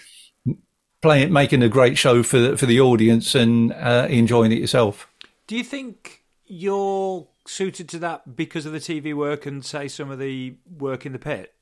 [1.03, 5.09] playing, making a great show for the, for the audience and uh, enjoying it yourself.
[5.47, 10.11] Do you think you're suited to that because of the TV work and say some
[10.11, 11.55] of the work in the pit?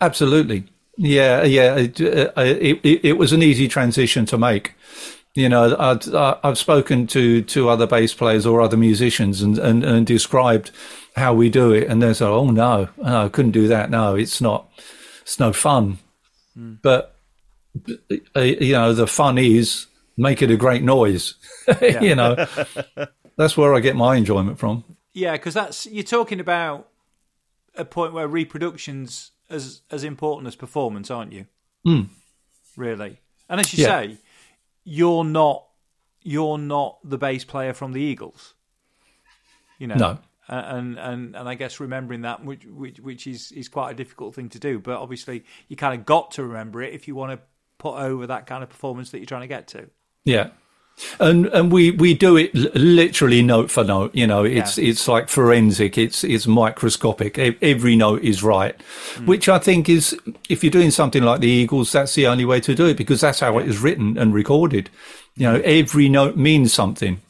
[0.00, 0.64] Absolutely,
[0.96, 1.72] yeah, yeah.
[1.72, 4.74] Uh, it, it, it was an easy transition to make.
[5.38, 9.40] You know, I'd, I- uh, I've spoken to, to other bass players or other musicians
[9.42, 10.70] and, and, and described
[11.14, 13.88] how we do it, and they say, "Oh no, no, I couldn't do that.
[13.90, 14.68] No, it's not.
[15.22, 15.98] It's no fun."
[16.54, 16.74] Hmm.
[16.82, 17.14] But
[18.36, 21.34] uh, you know, the fun is making a great noise.
[21.80, 22.46] you know,
[23.36, 24.84] that's where I get my enjoyment from.
[25.12, 26.88] Yeah, because that's you're talking about
[27.76, 31.46] a point where reproduction's as as important as performance, aren't you?
[31.84, 32.02] Hmm.
[32.76, 33.88] Really, and as you Yeah.
[34.00, 34.16] say,
[34.88, 35.66] you're not
[36.22, 38.54] you're not the bass player from the Eagles.
[39.78, 40.18] You know, No.
[40.50, 44.34] And and and I guess remembering that, which which which is is quite a difficult
[44.34, 47.32] thing to do, but obviously you kind of got to remember it if you want
[47.32, 47.40] to
[47.76, 49.90] put over that kind of performance that you're trying to get to.
[50.24, 50.48] Yeah.
[51.20, 54.14] And and we, we do it literally note for note.
[54.14, 54.90] You know, it's Yeah.
[54.90, 55.96] it's like forensic.
[55.96, 57.38] It's it's microscopic.
[57.38, 58.74] Every note is right,
[59.14, 59.26] mm.
[59.26, 60.16] which I think is
[60.48, 63.20] if you're doing something like the Eagles, that's the only way to do it because
[63.20, 64.90] that's how it is written and recorded.
[65.36, 67.20] You know, every note means something.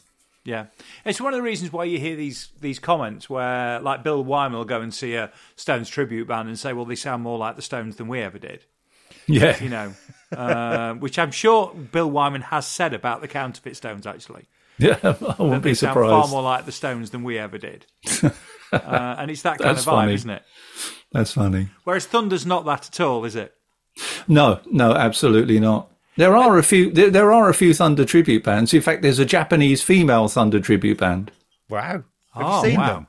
[0.44, 0.66] Yeah,
[1.04, 4.56] it's one of the reasons why you hear these these comments where, like, Bill Wyman
[4.56, 7.56] will go and see a Stones tribute band and say, "Well, they sound more like
[7.56, 8.64] the Stones than we ever did,"
[9.26, 9.92] Yeah, you know,
[10.36, 14.06] uh, which I'm sure Bill Wyman has said about the Counterfeit Stones.
[14.06, 14.46] Actually,
[14.78, 14.98] yeah.
[15.02, 16.30] I wouldn't they be sound far surprised.
[16.30, 17.86] more like the Stones than we ever did,
[18.22, 18.30] uh,
[18.72, 20.14] and it's that kind That's of vibe, funny.
[20.14, 20.42] isn't it?
[21.12, 21.68] That's funny.
[21.84, 23.54] Whereas Thunder's not that at all, is it?
[24.28, 25.90] No, no, absolutely not.
[26.16, 26.90] There are a few.
[26.90, 28.74] There, there are a few Thunder tribute bands.
[28.74, 31.30] In fact, there's a Japanese female Thunder tribute band.
[31.68, 32.02] Wow.
[32.34, 32.86] Have Oh, you seen wow.
[32.94, 33.06] them?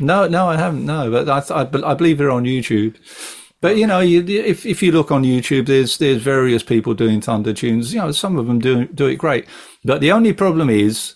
[0.00, 0.84] No, no, I haven't.
[0.84, 2.96] No, but I, I, I believe they're on YouTube.
[3.60, 7.20] But you know, you, if if you look on YouTube, there's there's various people doing
[7.20, 7.94] Thunder tunes.
[7.94, 9.46] You know, some of them do do it great.
[9.84, 11.14] But the only problem is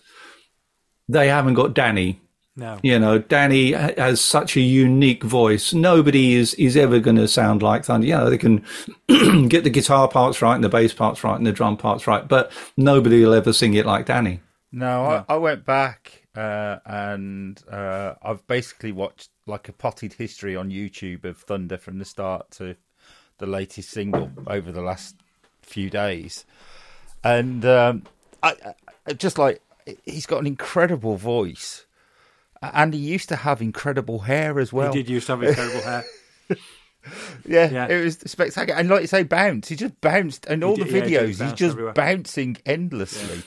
[1.09, 2.21] they haven't got Danny.
[2.57, 2.79] No.
[2.83, 5.73] You know, Danny has such a unique voice.
[5.73, 8.07] Nobody is is ever going to sound like Thunder.
[8.07, 8.65] You know, they can
[9.49, 12.27] get the guitar parts right and the bass parts right and the drum parts right,
[12.27, 14.41] but nobody will ever sing it like Danny.
[14.73, 20.57] No, I, I went back uh, and uh, I've basically watched like a potted history
[20.57, 22.77] on YouTube of Thunder from the start to
[23.39, 25.17] the latest single over the last
[25.63, 26.45] few days,
[27.25, 28.03] and um,
[28.43, 28.55] I,
[29.07, 29.61] I just like
[30.05, 31.87] he's got an incredible voice,
[32.63, 34.93] and he used to have incredible hair as well.
[34.93, 36.05] He did used to have incredible hair.
[37.47, 37.87] Yeah, Yeah.
[37.89, 38.79] it was spectacular.
[38.79, 39.69] And like you say, bounce.
[39.69, 41.95] He just bounced, and all did- the yeah, he videos, he's just everywhere.
[41.95, 43.43] bouncing endlessly.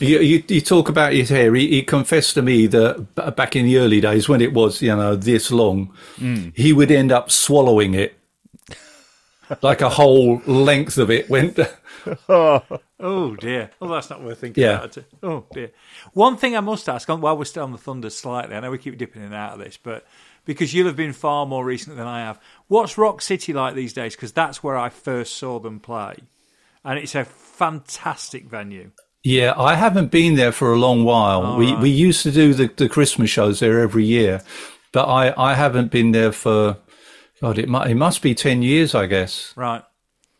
[0.00, 1.54] You, you, you talk about his hair.
[1.54, 4.94] He, he confessed to me that back in the early days, when it was you
[4.94, 6.52] know this long, mm.
[6.56, 8.18] he would end up swallowing it,
[9.62, 11.58] like a whole length of it went.
[13.06, 13.70] Oh dear.
[13.80, 14.82] Oh, that's not worth thinking Yeah.
[14.84, 14.98] about.
[15.22, 15.72] Oh dear.
[16.12, 18.78] One thing I must ask, while we're still on the thunder slightly, I know we
[18.78, 20.06] keep dipping in and out of this, but
[20.46, 23.92] because you'll have been far more recent than I have, what's Rock City like these
[23.92, 24.14] days?
[24.16, 26.16] Because that's where I first saw them play,
[26.82, 28.90] and it's a fantastic venue.
[29.24, 31.56] Yeah, I haven't been there for a long while.
[31.56, 34.42] we we used to do the, the Christmas shows there every year,
[34.92, 36.76] but I, I haven't been there for
[37.40, 37.58] God.
[37.58, 39.54] It must it must be ten years, I guess.
[39.56, 39.82] Right,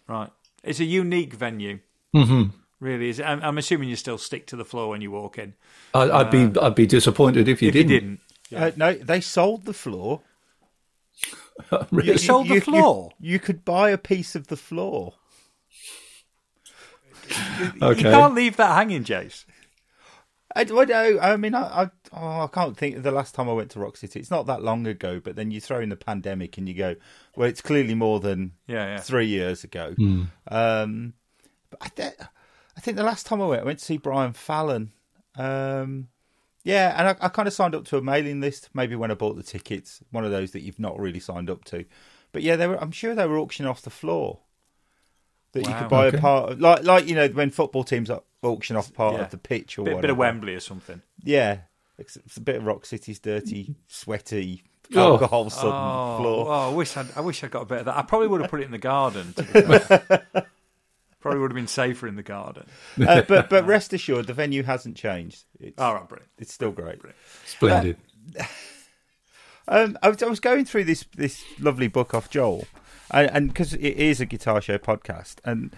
[0.07, 0.31] right.
[0.63, 1.79] It's a unique venue.
[2.15, 2.51] Mm-hmm.
[2.81, 3.21] Really is.
[3.21, 5.55] I'm, I'm assuming you still stick to the floor when you walk in.
[5.95, 7.91] I, I'd be I'd be disappointed if you if didn't.
[7.91, 8.21] you didn't,
[8.55, 10.21] Uh, no, they sold the floor.
[11.91, 12.13] Really?
[12.13, 13.13] They sold the floor?
[13.21, 15.15] You, could buy a piece of the floor.
[17.83, 17.99] Okay.
[17.99, 19.45] you can't leave that hanging, Jace.
[20.57, 21.33] I, I.
[21.33, 23.81] I mean, I, I, oh, I can't think of the last time I went to
[23.81, 24.21] Rock City.
[24.21, 26.95] It's not that long ago, but then you throw in the pandemic and you go,
[27.37, 29.01] well, it's clearly more than Yeah, yeah.
[29.01, 29.95] three years ago.
[30.49, 31.15] Um,
[31.71, 32.15] but I, th-
[32.77, 34.93] I think the last time I went, I went to see Brian Fallon.
[35.37, 36.09] Um,
[36.63, 38.71] yeah, and I, I kind of signed up to a mailing list.
[38.75, 41.65] Maybe when I bought the tickets, one of those that you've not really signed up
[41.67, 41.85] to.
[42.33, 42.81] But yeah, they were.
[42.81, 44.41] I'm sure they were auctioning off the floor.
[45.55, 46.19] That you could buy Okay.
[46.19, 48.11] a part of, like like you know when football teams
[48.43, 49.23] auction off part Yeah.
[49.23, 51.01] of the pitch or Bit, bit of Wembley or something.
[51.23, 51.59] Yeah,
[51.99, 54.65] it's, it's a bit of Rock City's dirty, sweaty,
[54.95, 55.13] Oh.
[55.13, 56.47] alcohol sodden Oh, floor.
[56.49, 57.97] oh, I wish I'd, I wish I got a bit of that.
[57.97, 59.33] I probably would have put it in the garden.
[59.35, 59.45] To
[61.21, 62.67] probably would have been safer in the garden.
[63.01, 65.45] Uh, but but rest assured, the venue hasn't changed.
[65.59, 66.31] It's, All right, brilliant.
[66.39, 66.99] it's still great.
[67.47, 67.97] Splendid.
[69.67, 72.67] Um, I was, I was going through this this lovely book off Joel,
[73.11, 75.75] and because it is a guitar show podcast, and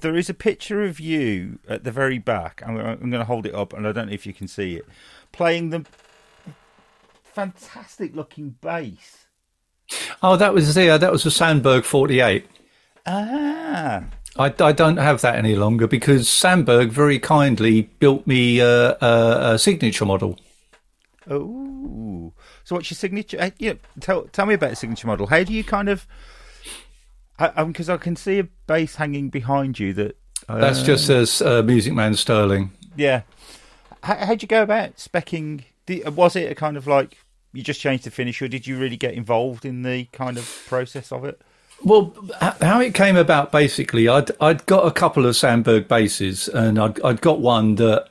[0.00, 2.62] there is a picture of you at the very back.
[2.66, 4.76] I'm, I'm going to hold it up, and I don't know if you can see
[4.76, 4.86] it,
[5.32, 5.84] playing the
[7.22, 9.26] fantastic looking bass.
[10.22, 10.98] Oh, that was there.
[10.98, 12.46] That was a Sandberg 48.
[13.06, 14.04] Ah,
[14.36, 19.54] I, I don't have that any longer because Sandberg very kindly built me uh, a,
[19.54, 20.38] a signature model.
[21.30, 22.32] oh.
[22.64, 23.40] So what's your signature?
[23.40, 25.28] Uh, yeah, tell tell me about the signature model.
[25.28, 26.04] How do you kind of?
[27.38, 29.92] Because I, can see a bass hanging behind you.
[29.92, 30.16] That
[30.48, 32.70] uh, That's just as uh, Music Man Sterling.
[32.96, 33.22] Yeah.
[34.02, 35.64] How, how'd you go about specking?
[35.86, 37.18] Did, was it a kind of like
[37.52, 40.64] you just changed the finish, or did you really get involved in the kind of
[40.66, 41.40] process of it?
[41.84, 46.78] Well, how it came about basically, I'd I'd got a couple of Sandberg basses, and
[46.78, 48.08] I'd I'd got one that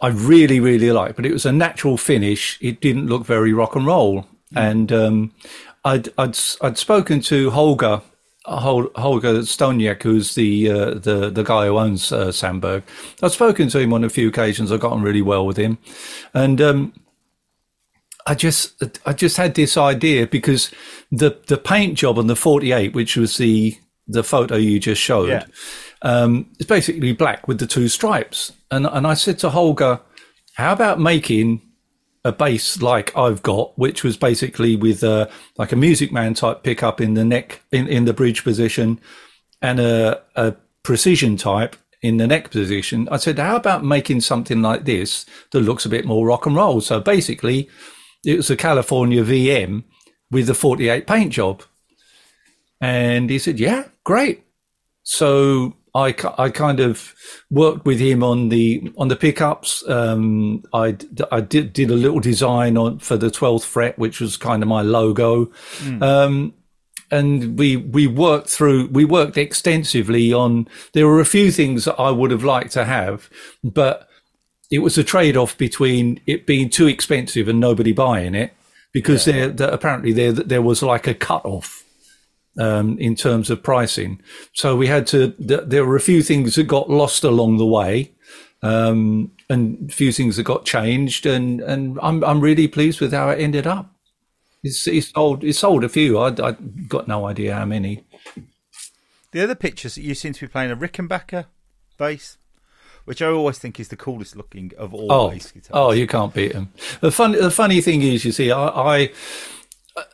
[0.00, 2.58] I really really liked, but it was a natural finish.
[2.60, 5.34] It didn't look very rock and roll, and um,
[5.84, 8.02] I'd I'd I'd spoken to Holger.
[8.44, 12.82] Hol- Holger Stonjek, who's the uh, the the guy who owns uh, Sandberg,
[13.22, 14.72] I've spoken to him on a few occasions.
[14.72, 15.78] I've gotten really well with him,
[16.34, 16.92] and um,
[18.26, 20.70] I just I just had this idea because
[21.10, 23.76] the the paint job on the 48, which was the
[24.08, 25.44] the photo you just showed, Yeah.
[26.02, 28.52] um, it's basically black with the two stripes.
[28.70, 30.00] And and I said to Holger,
[30.54, 31.62] how about making
[32.24, 36.62] a bass like I've got, which was basically with uh, like a Music Man type
[36.62, 39.00] pickup in the neck in, in the bridge position
[39.60, 43.08] and a, a precision type in the neck position.
[43.10, 46.56] I said, how about making something like this that looks a bit more rock and
[46.56, 46.80] roll?
[46.80, 47.68] So basically,
[48.24, 49.84] it was a California VM
[50.30, 51.62] with the 48 paint job.
[52.80, 54.44] And he said, yeah, great.
[55.04, 57.14] So I, I kind of
[57.50, 59.86] worked with him on the on the pickups.
[59.88, 60.96] Um, I,
[61.30, 64.68] I did did a little design on for the 12th fret, which was kind of
[64.68, 65.50] my logo.
[66.02, 66.54] Um,
[67.10, 72.00] and we we worked through we worked extensively on there were a few things that
[72.00, 73.28] I would have liked to have,
[73.62, 74.08] but
[74.70, 78.54] it was a trade off between it being too expensive and nobody buying it
[78.92, 81.84] because there, there apparently there there was like a cut off
[82.58, 84.20] um, in terms of pricing.
[84.52, 85.30] So we had to.
[85.32, 88.12] th- There were a few things that got lost along the way,
[88.62, 91.26] um, and a few things that got changed.
[91.26, 93.90] And and I'm I'm really pleased with how it ended up.
[94.64, 95.42] It's, it's sold.
[95.44, 96.18] It sold a few.
[96.18, 96.52] I I
[96.88, 98.04] got no idea how many.
[99.32, 101.46] The other pictures that you seem to be playing a Rickenbacker
[101.96, 102.36] bass,
[103.06, 105.70] which I always think is the coolest looking of all Oh, bass guitars.
[105.72, 106.68] oh, you can't beat them.
[107.00, 109.10] The funny, the funny thing is, you see, I, I,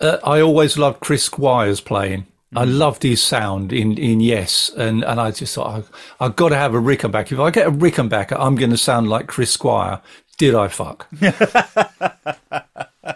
[0.01, 2.27] uh, I always loved Chris Squire's playing,
[2.57, 5.85] I loved his sound in, in Yes, and, and I just thought
[6.21, 7.33] I, I've got to have a Rickenbacker.
[7.33, 10.01] If I get a Rickenbacker, I'm going to sound like Chris Squire.
[10.39, 11.09] Did I fuck?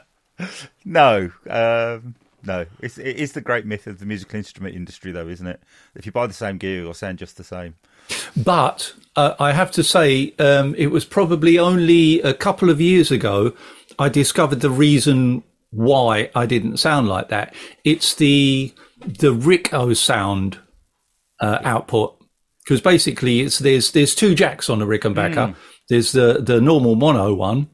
[0.84, 2.66] No, um, no.
[2.80, 5.62] It's it is the great myth of the musical instrument industry, though, isn't it?
[5.94, 7.74] If you buy the same gear, you'll sound just the same.
[8.36, 13.10] But uh, I have to say, um, it was probably only a couple of years
[13.10, 13.54] ago
[13.98, 17.54] I discovered the reason why I didn't sound like that.
[17.84, 18.72] It's the
[19.04, 20.60] the Rick-O-Sound
[21.40, 22.22] uh, output
[22.62, 25.56] because basically it's there's there's two jacks on a Rickenbacker.
[25.88, 27.68] There's the the normal mono one,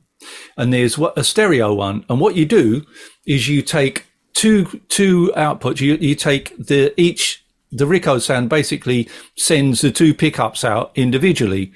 [0.56, 2.04] and there's what a stereo one.
[2.08, 2.84] And what you do
[3.26, 5.80] is you take two two outputs.
[5.80, 11.72] You you take the each the Rick-O-Sound basically sends the two pickups out individually.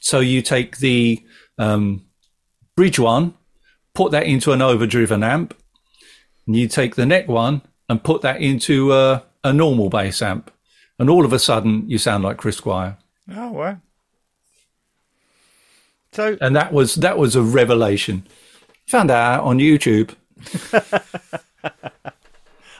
[0.00, 1.24] So you take the
[1.56, 2.04] um,
[2.76, 3.34] bridge one,
[3.94, 5.54] put that into an overdriven amp,
[6.46, 10.50] and you take the neck one and put that into a, a normal bass amp,
[10.98, 12.96] and all of a sudden you sound like Chris Squire.
[13.34, 13.80] Oh well.
[16.12, 18.26] So And that was that was a revelation.
[18.86, 20.14] Found that out on YouTube.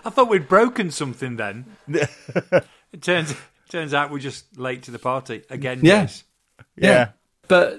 [0.05, 1.67] I thought we'd broken something then.
[1.89, 3.35] it turns
[3.69, 5.81] turns out we're just late to the party again.
[5.83, 6.03] Yeah.
[6.03, 6.25] Yes.
[6.77, 7.09] yeah.
[7.49, 7.79] But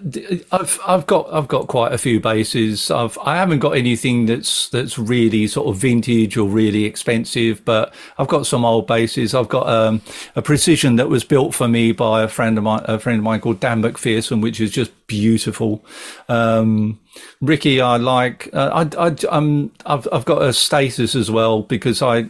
[0.51, 2.89] I've I've got I've got quite a few basses.
[2.89, 7.93] I've I haven't got anything that's that's really sort of vintage or really expensive, but
[8.17, 9.33] I've got some old basses.
[9.33, 10.01] I've got um,
[10.35, 13.23] a precision that was built for me by a friend of mine, a friend of
[13.23, 15.83] mine called Dan McPherson, which is just beautiful.
[16.29, 16.99] Um,
[17.41, 18.49] Ricky, I like.
[18.53, 22.29] Uh, I, I I'm I've I've got a status as well because I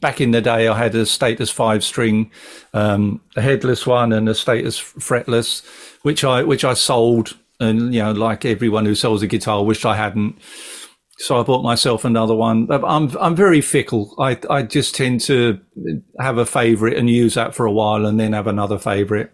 [0.00, 2.30] back in the day, I had a status five string,
[2.74, 5.64] um, a headless one and a status fretless,
[6.02, 9.86] which I which I sold, and you know, like everyone who sells a guitar, wished
[9.86, 10.38] I hadn't.
[11.20, 12.68] So I bought myself another one.
[12.70, 14.14] I'm I'm very fickle.
[14.18, 15.60] I I just tend to
[16.20, 19.30] have a favourite and use that for a while, and then have another favourite.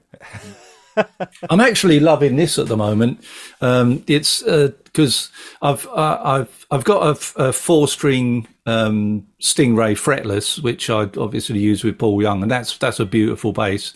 [1.51, 3.25] I'm actually loving this at the moment.
[3.61, 9.95] Um, it's because I've uh, I've I've got a, f- a four string um, Stingray
[9.95, 13.93] fretless, which I obviously use with Paul Young, and that's that's a beautiful bass.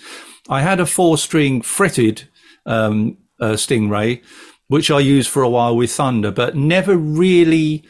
[0.48, 2.28] I had a four string fretted
[2.66, 4.22] um, uh, Stingray,
[4.68, 7.84] which I used for a while with Thunder, but never really.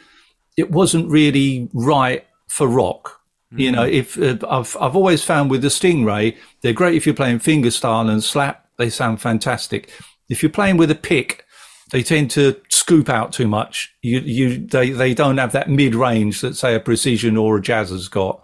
[0.56, 3.20] It wasn't really right for rock.
[3.52, 7.14] You know, if uh, I've I've always found with the Stingray, they're great if you're
[7.14, 8.66] playing fingerstyle and slap.
[8.76, 9.90] They sound fantastic.
[10.28, 11.46] If you're playing with a pick,
[11.90, 13.94] they tend to scoop out too much.
[14.00, 17.62] You you they they don't have that mid range that say a precision or a
[17.62, 18.42] jazz has got.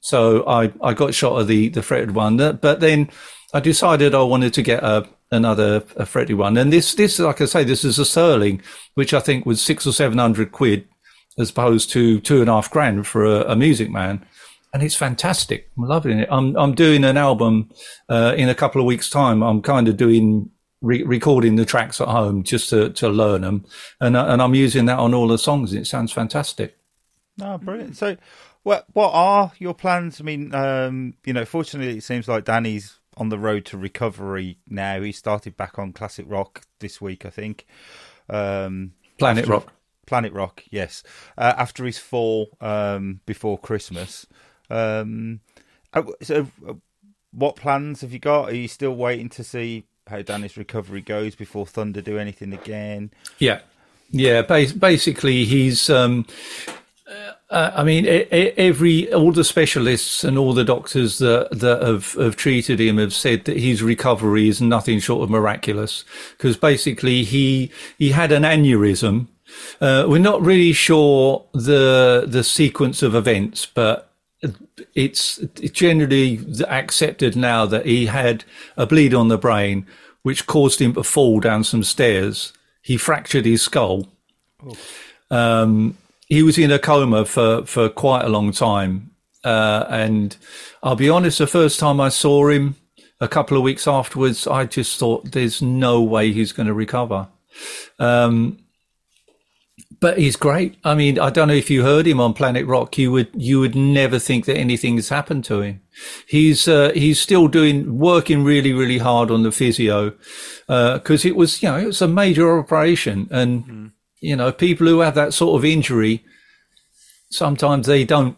[0.00, 3.10] So I I got shot of the the fretted one, but then
[3.54, 7.40] I decided I wanted to get a another a fretted one, and this this like
[7.40, 8.60] I say, this is a Sterling,
[8.94, 10.86] which I think was six or seven hundred quid
[11.38, 14.24] as opposed to two and a half grand for a, a Music Man.
[14.74, 15.70] And it's fantastic.
[15.78, 16.28] I'm loving it.
[16.30, 17.70] I'm I'm doing an album
[18.10, 19.42] uh, in a couple of weeks' time.
[19.42, 20.50] I'm kind of doing
[20.82, 23.64] re- recording the tracks at home just to, to learn them,
[24.00, 25.72] and uh, and I'm using that on all the songs.
[25.72, 26.76] It sounds fantastic.
[27.40, 27.96] Oh, brilliant.
[27.96, 28.16] So,
[28.62, 30.20] what what are your plans?
[30.20, 34.58] I mean, um, you know, fortunately, it seems like Danny's on the road to recovery
[34.68, 35.00] now.
[35.00, 37.66] He started back on classic rock this week, I think.
[38.28, 39.72] Um, Planet after- Rock.
[40.06, 41.02] Planet Rock, yes.
[41.36, 44.24] Uh, after his fall um, before Christmas.
[44.70, 45.40] Um,
[45.92, 46.74] uh, so, uh,
[47.32, 48.50] what plans have you got?
[48.50, 53.10] Are you still waiting to see how Danny's recovery goes before Thunder do anything again?
[53.38, 53.60] Yeah,
[54.10, 54.42] yeah.
[54.42, 55.90] Bas- basically, he's.
[55.90, 56.26] Um,
[57.50, 62.34] uh, I mean, every all the specialists and all the doctors that that have, have
[62.34, 66.04] treated him have said that his recovery is nothing short of miraculous.
[66.36, 69.28] Because basically, he he had an aneurysm.
[69.80, 74.05] Uh, we're not really sure the the sequence of events, but
[74.94, 75.38] it's
[75.72, 78.44] generally accepted now that he had
[78.76, 79.86] a bleed on the brain,
[80.22, 82.52] which caused him to fall down some stairs.
[82.82, 84.08] He fractured his skull.
[85.30, 89.10] Um, he was in a coma for, for quite a long time.
[89.44, 90.36] Uh, and
[90.82, 92.76] I'll be honest, the first time I saw him
[93.20, 97.28] a couple of weeks afterwards, I just thought there's no way he's going to recover.
[97.98, 98.58] Um,
[100.00, 100.76] but he's great.
[100.84, 102.98] I mean, I don't know if you heard him on Planet Rock.
[102.98, 105.80] You would you would never think that anything has happened to him.
[106.26, 110.12] He's uh, he's still doing working really really hard on the physio
[110.68, 114.86] uh, because it was you know it was a major operation, and you know people
[114.86, 116.24] who have that sort of injury
[117.30, 118.36] sometimes they don't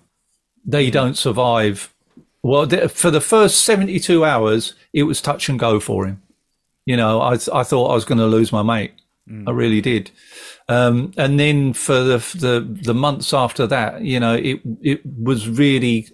[0.64, 0.92] they mm.
[0.92, 1.92] don't survive.
[2.42, 6.22] Well, th- for the first seventy two hours, it was touch and go for him.
[6.84, 8.92] You know, I I thought I was going to lose my mate.
[9.28, 9.48] Mm.
[9.48, 10.10] I really did.
[10.68, 15.48] Um, and then for the, the the months after that, you know, it it was
[15.48, 16.08] really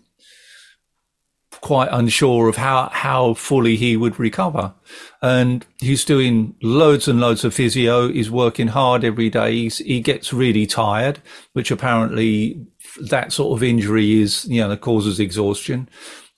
[1.65, 4.75] quite unsure of how, how fully he would recover.
[5.23, 8.13] And he's doing loads and loads of physio.
[8.13, 9.53] He's working hard every day.
[9.53, 11.23] He's, he gets really tired,
[11.55, 12.67] which apparently
[13.09, 15.89] that sort of injury is, you know, causes exhaustion,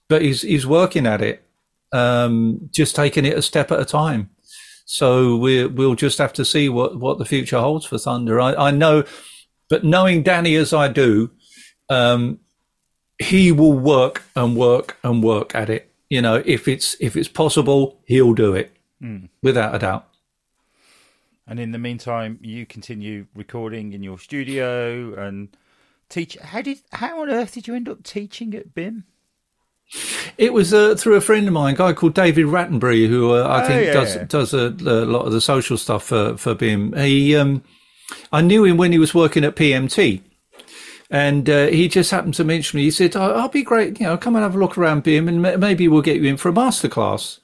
[0.09, 1.43] but he's, he's working at it.
[1.91, 4.31] Um, just taking it a step at a time.
[4.87, 8.41] So we we'll just have to see what, what the future holds for Thunder.
[8.41, 9.05] I, I know,
[9.69, 11.33] but knowing Danny as I do,
[11.89, 12.39] um,
[13.19, 15.93] he will work and work and work at it.
[16.09, 19.29] You know, if it's if it's possible, he'll do it mm.
[19.43, 20.09] without a doubt.
[21.49, 25.49] And in the meantime, you continue recording in your studio and
[26.09, 26.37] teach.
[26.37, 29.03] How did how on earth did you end up teaching at BIMM?
[30.37, 33.43] It was uh, through a friend of mine, a guy called David Rattenbury, who uh,
[33.43, 34.25] I oh, think yeah, does yeah.
[34.25, 36.99] does a, a, lot of the social stuff for for BIMM.
[37.05, 37.63] He, um,
[38.33, 40.23] I knew him when he was working at PMT,
[41.11, 42.85] and uh, he just happened to mention me.
[42.85, 45.29] He said, oh, "I'll be great, you know, come and have a look around BIMM,
[45.29, 47.39] and maybe we'll get you in for a masterclass."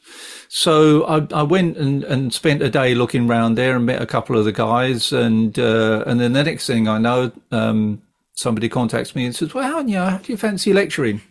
[0.48, 4.06] So I, I went and, and spent a day looking around there and met a
[4.06, 8.02] couple of the guys, and uh, and then the next thing I know, um,
[8.34, 11.22] somebody contacts me and says, "Well, you know, how do you fancy lecturing?"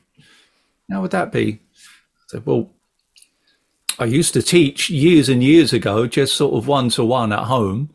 [0.92, 1.62] How would that be?
[1.74, 2.72] I said, well,
[4.00, 7.46] I used to teach years and years ago, just sort of one to one at
[7.46, 7.92] home.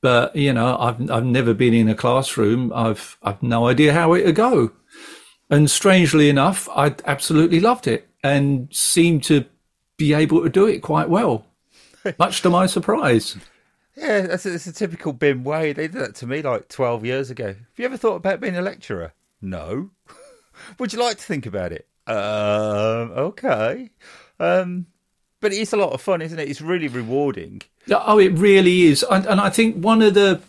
[0.00, 2.72] But you know, I've I've never been in a classroom.
[2.74, 4.72] I've I've no idea how it would go.
[5.50, 9.44] And strangely enough, I absolutely loved it and seemed to
[9.96, 11.44] be able to do it quite well,
[12.18, 13.36] much to my surprise.
[13.96, 15.72] Yeah, that's a, that's a typical BIMM way.
[15.74, 17.48] They did that to me like 12 years ago.
[17.48, 19.12] Have you ever thought about being a lecturer?
[19.42, 19.90] No.
[20.78, 21.86] Would you like to think about it?
[22.10, 23.90] Um, okay.
[24.38, 24.86] Um,
[25.40, 26.48] but it's a lot of fun, isn't it?
[26.48, 27.62] It's really rewarding.
[27.90, 29.04] Oh, it really is.
[29.10, 30.40] And, and I think one of the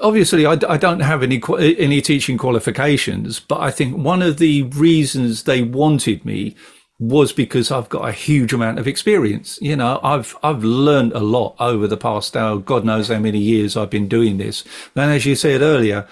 [0.00, 4.62] obviously I, I, don't have any any teaching qualifications, but I think one of the
[4.62, 6.56] reasons they wanted me
[6.98, 9.58] was because I've got a huge amount of experience.
[9.60, 13.38] You know, I've I've learned a lot over the past now, God knows how many
[13.38, 14.64] years I've been doing this.
[14.94, 16.06] And as you said earlier,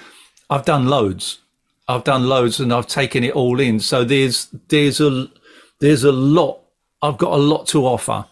[0.49, 1.39] I've done loads.
[1.91, 3.81] I've done loads and I've taken it all in.
[3.81, 5.29] So there's there's a
[5.81, 6.61] there's a lot.
[7.03, 8.27] I've got a lot to offer.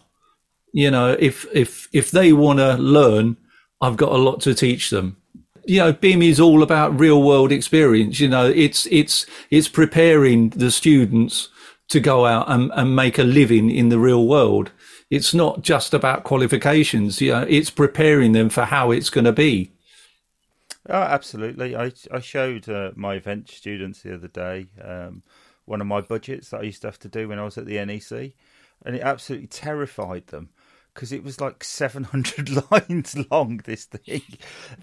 [0.71, 3.37] You know, if if if they want to learn,
[3.81, 5.17] I've got a lot to teach them.
[5.65, 8.19] You know, BIMM is all about real world experience.
[8.19, 11.49] You know, it's it's it's preparing the students
[11.89, 14.71] to go out and, and make a living in the real world.
[15.09, 17.19] It's not just about qualifications.
[17.19, 19.71] You know, it's preparing them for how it's going to be.
[20.89, 21.75] Oh, absolutely.
[21.75, 25.23] I I showed uh, my event students the other day um,
[25.65, 27.67] one of my budgets that I used to have to do when I was at
[27.67, 28.33] the NEC,
[28.83, 30.49] and it absolutely terrified them
[30.93, 34.23] because it was like 700 lines long this thing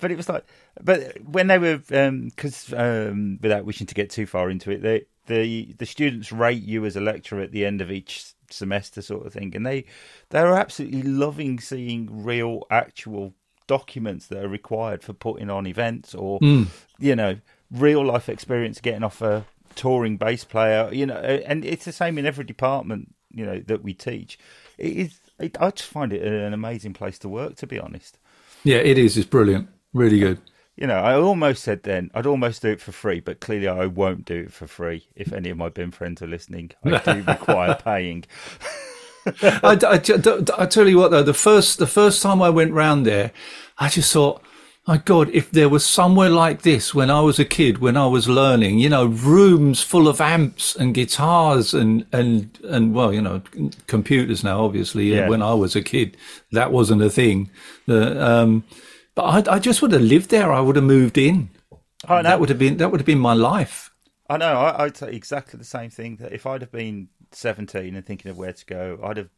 [0.00, 0.46] but it was like
[0.80, 4.82] but when they were because um, um, without wishing to get too far into it
[4.82, 9.02] they the the students rate you as a lecturer at the end of each semester
[9.02, 9.84] sort of thing and they
[10.30, 13.34] they are absolutely loving seeing real actual
[13.67, 16.67] documents that are required for putting on events or mm.
[16.99, 17.37] you know
[17.71, 19.45] real life experience getting off a
[19.75, 23.83] touring bass player you know and it's the same in every department you know that
[23.83, 24.39] we teach.
[24.79, 28.19] It is it, i just find it an amazing place to work to be honest.
[28.64, 29.17] Yeah it is.
[29.17, 29.69] It's brilliant.
[29.93, 30.41] Really good.
[30.77, 33.87] You know i almost said then i'd almost do it for free but clearly i
[33.87, 36.73] won't do it for free if any of my BIMM friends are listening.
[36.85, 38.25] I do require paying
[39.43, 40.01] I, I,
[40.59, 43.33] I, tell you what though, the first the first time I went round there,
[43.79, 44.43] I just thought,
[44.87, 48.07] my God, if there was somewhere like this when I was a kid, when I
[48.07, 53.20] was learning, you know, rooms full of amps and guitars and and and well, you
[53.20, 53.43] know,
[53.89, 55.12] computers now, obviously.
[55.12, 55.29] Yeah.
[55.29, 56.16] When I was a kid,
[56.53, 57.51] that wasn't a thing.
[57.87, 58.64] The, um,
[59.16, 60.53] but I, I just would have lived there.
[60.53, 61.51] I would have moved in.
[62.09, 62.22] Oh, no.
[62.22, 63.91] That would have been that would have been my life.
[64.29, 64.55] I know.
[64.55, 66.16] I, would say exactly the same thing.
[66.16, 69.31] That if I'd have been 17 and thinking of where to go, I'd have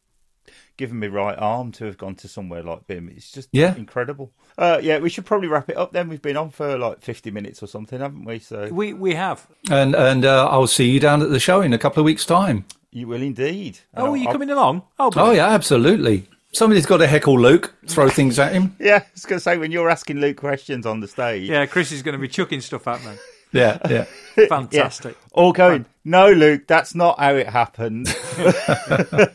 [0.76, 3.16] given me right arm to have gone to somewhere like BIMM.
[3.16, 3.74] It's just yeah.
[3.74, 4.32] incredible.
[4.56, 6.08] Uh, yeah, we should probably wrap it up then.
[6.08, 8.38] We've been on for like 50 minutes or something, haven't we?
[8.38, 9.46] So We we have.
[9.70, 12.24] And and uh, I'll see you down at the show in a couple of weeks'
[12.24, 12.64] time.
[12.90, 13.80] You will indeed.
[13.94, 14.32] Oh, are you I'll...
[14.32, 14.82] coming along?
[14.98, 16.26] Oh, oh yeah, absolutely.
[16.52, 18.74] Somebody's got to heckle Luke, throw things at him.
[18.80, 21.46] yeah, I was going to say, when you're asking Luke questions on the stage.
[21.46, 23.12] Yeah, Chris is going to be chucking stuff at me.
[23.52, 24.04] Yeah, yeah.
[24.48, 25.16] Fantastic.
[25.18, 25.28] Yeah.
[25.32, 28.14] All going, no, Luke, that's not how it happened.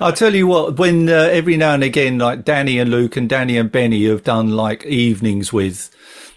[0.00, 3.28] I'll tell you what, when uh, every now and again, like Danny and Luke and
[3.28, 5.90] Danny and Benny have done like evenings with,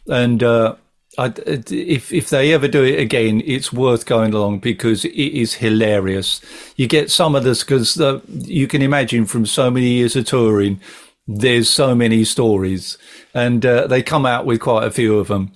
[0.08, 0.76] and uh,
[1.18, 5.56] I, if if they ever do it again, it's worth going along because it is
[5.56, 6.42] hilarious.
[6.76, 7.98] You get some of this because
[8.28, 10.80] you can imagine from so many years of touring,
[11.28, 13.00] there's so many stories,
[13.34, 15.54] and uh, they come out with quite a few of them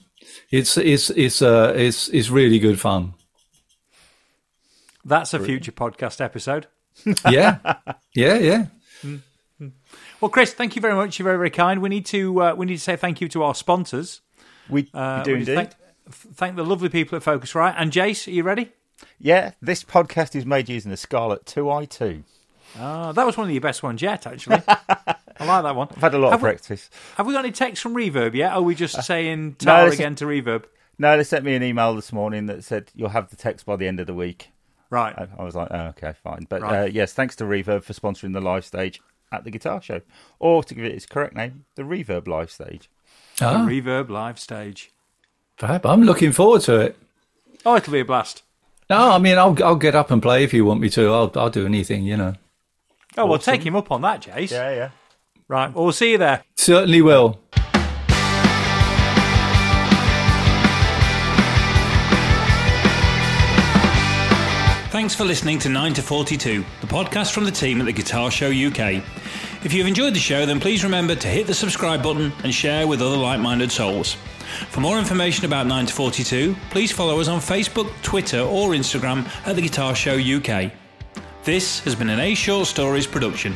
[0.52, 3.14] it's it's it's uh it's it's really good fun.
[5.06, 6.68] That's a future podcast episode.
[7.30, 7.60] yeah,
[8.14, 8.66] yeah, yeah.
[10.20, 11.18] Well, Chris, thank you very much.
[11.20, 11.82] You're very, very kind.
[11.82, 14.22] We need to uh, we need to say thank you to our sponsors.
[14.70, 15.56] We, Uh, we do we indeed.
[15.56, 15.70] Thank,
[16.10, 17.76] thank the lovely people at Focusrite.
[17.78, 18.72] And Jace, are you ready?
[19.20, 22.24] Yeah, this podcast is made using the Scarlett 2i2.
[22.80, 24.62] Ah, that was one of your best ones yet, actually.
[25.40, 25.88] I like that one.
[25.92, 26.90] I've had a lot Have of we- practice.
[27.16, 28.52] Have we got any text from Reverb yet?
[28.54, 30.66] Or are we just saying Uh, no, tar this again to Reverb?
[31.00, 33.76] No, they sent me an email this morning that said you'll have the text by
[33.76, 34.50] the end of the week.
[34.90, 35.14] Right.
[35.18, 36.48] I, I was like, oh, okay, fine.
[36.50, 36.82] But Right.
[36.82, 40.02] uh, yes, thanks to Reverb for sponsoring the live stage at the Guitar Show,
[40.40, 42.90] or to give it its correct name, the Reverb live stage.
[43.38, 44.92] The Ah, Reverb live stage.
[45.58, 45.86] fab.
[45.86, 46.98] I'm looking forward to it.
[47.66, 48.44] Oh, it'll be a blast.
[48.90, 51.12] No, I mean, I'll I'll get up and play if you want me to.
[51.14, 52.36] I'll I'll do anything, you know.
[53.18, 54.52] Oh, well, take him up on that, Jace.
[54.52, 54.90] Yeah, yeah.
[55.48, 55.74] Right.
[55.74, 56.44] Well, we'll see you there.
[56.56, 57.40] Certainly will.
[64.90, 68.32] Thanks for listening to 9 to 42, the podcast from the team at the Guitar
[68.32, 69.04] Show UK.
[69.64, 72.88] If you've enjoyed the show, then please remember to hit the subscribe button and share
[72.88, 74.18] with other like minded souls.
[74.70, 79.28] For more information about 9 to 42, please follow us on Facebook, Twitter, or Instagram
[79.46, 80.72] at the Guitar Show UK.
[81.44, 83.56] This has been an A Short Stories production.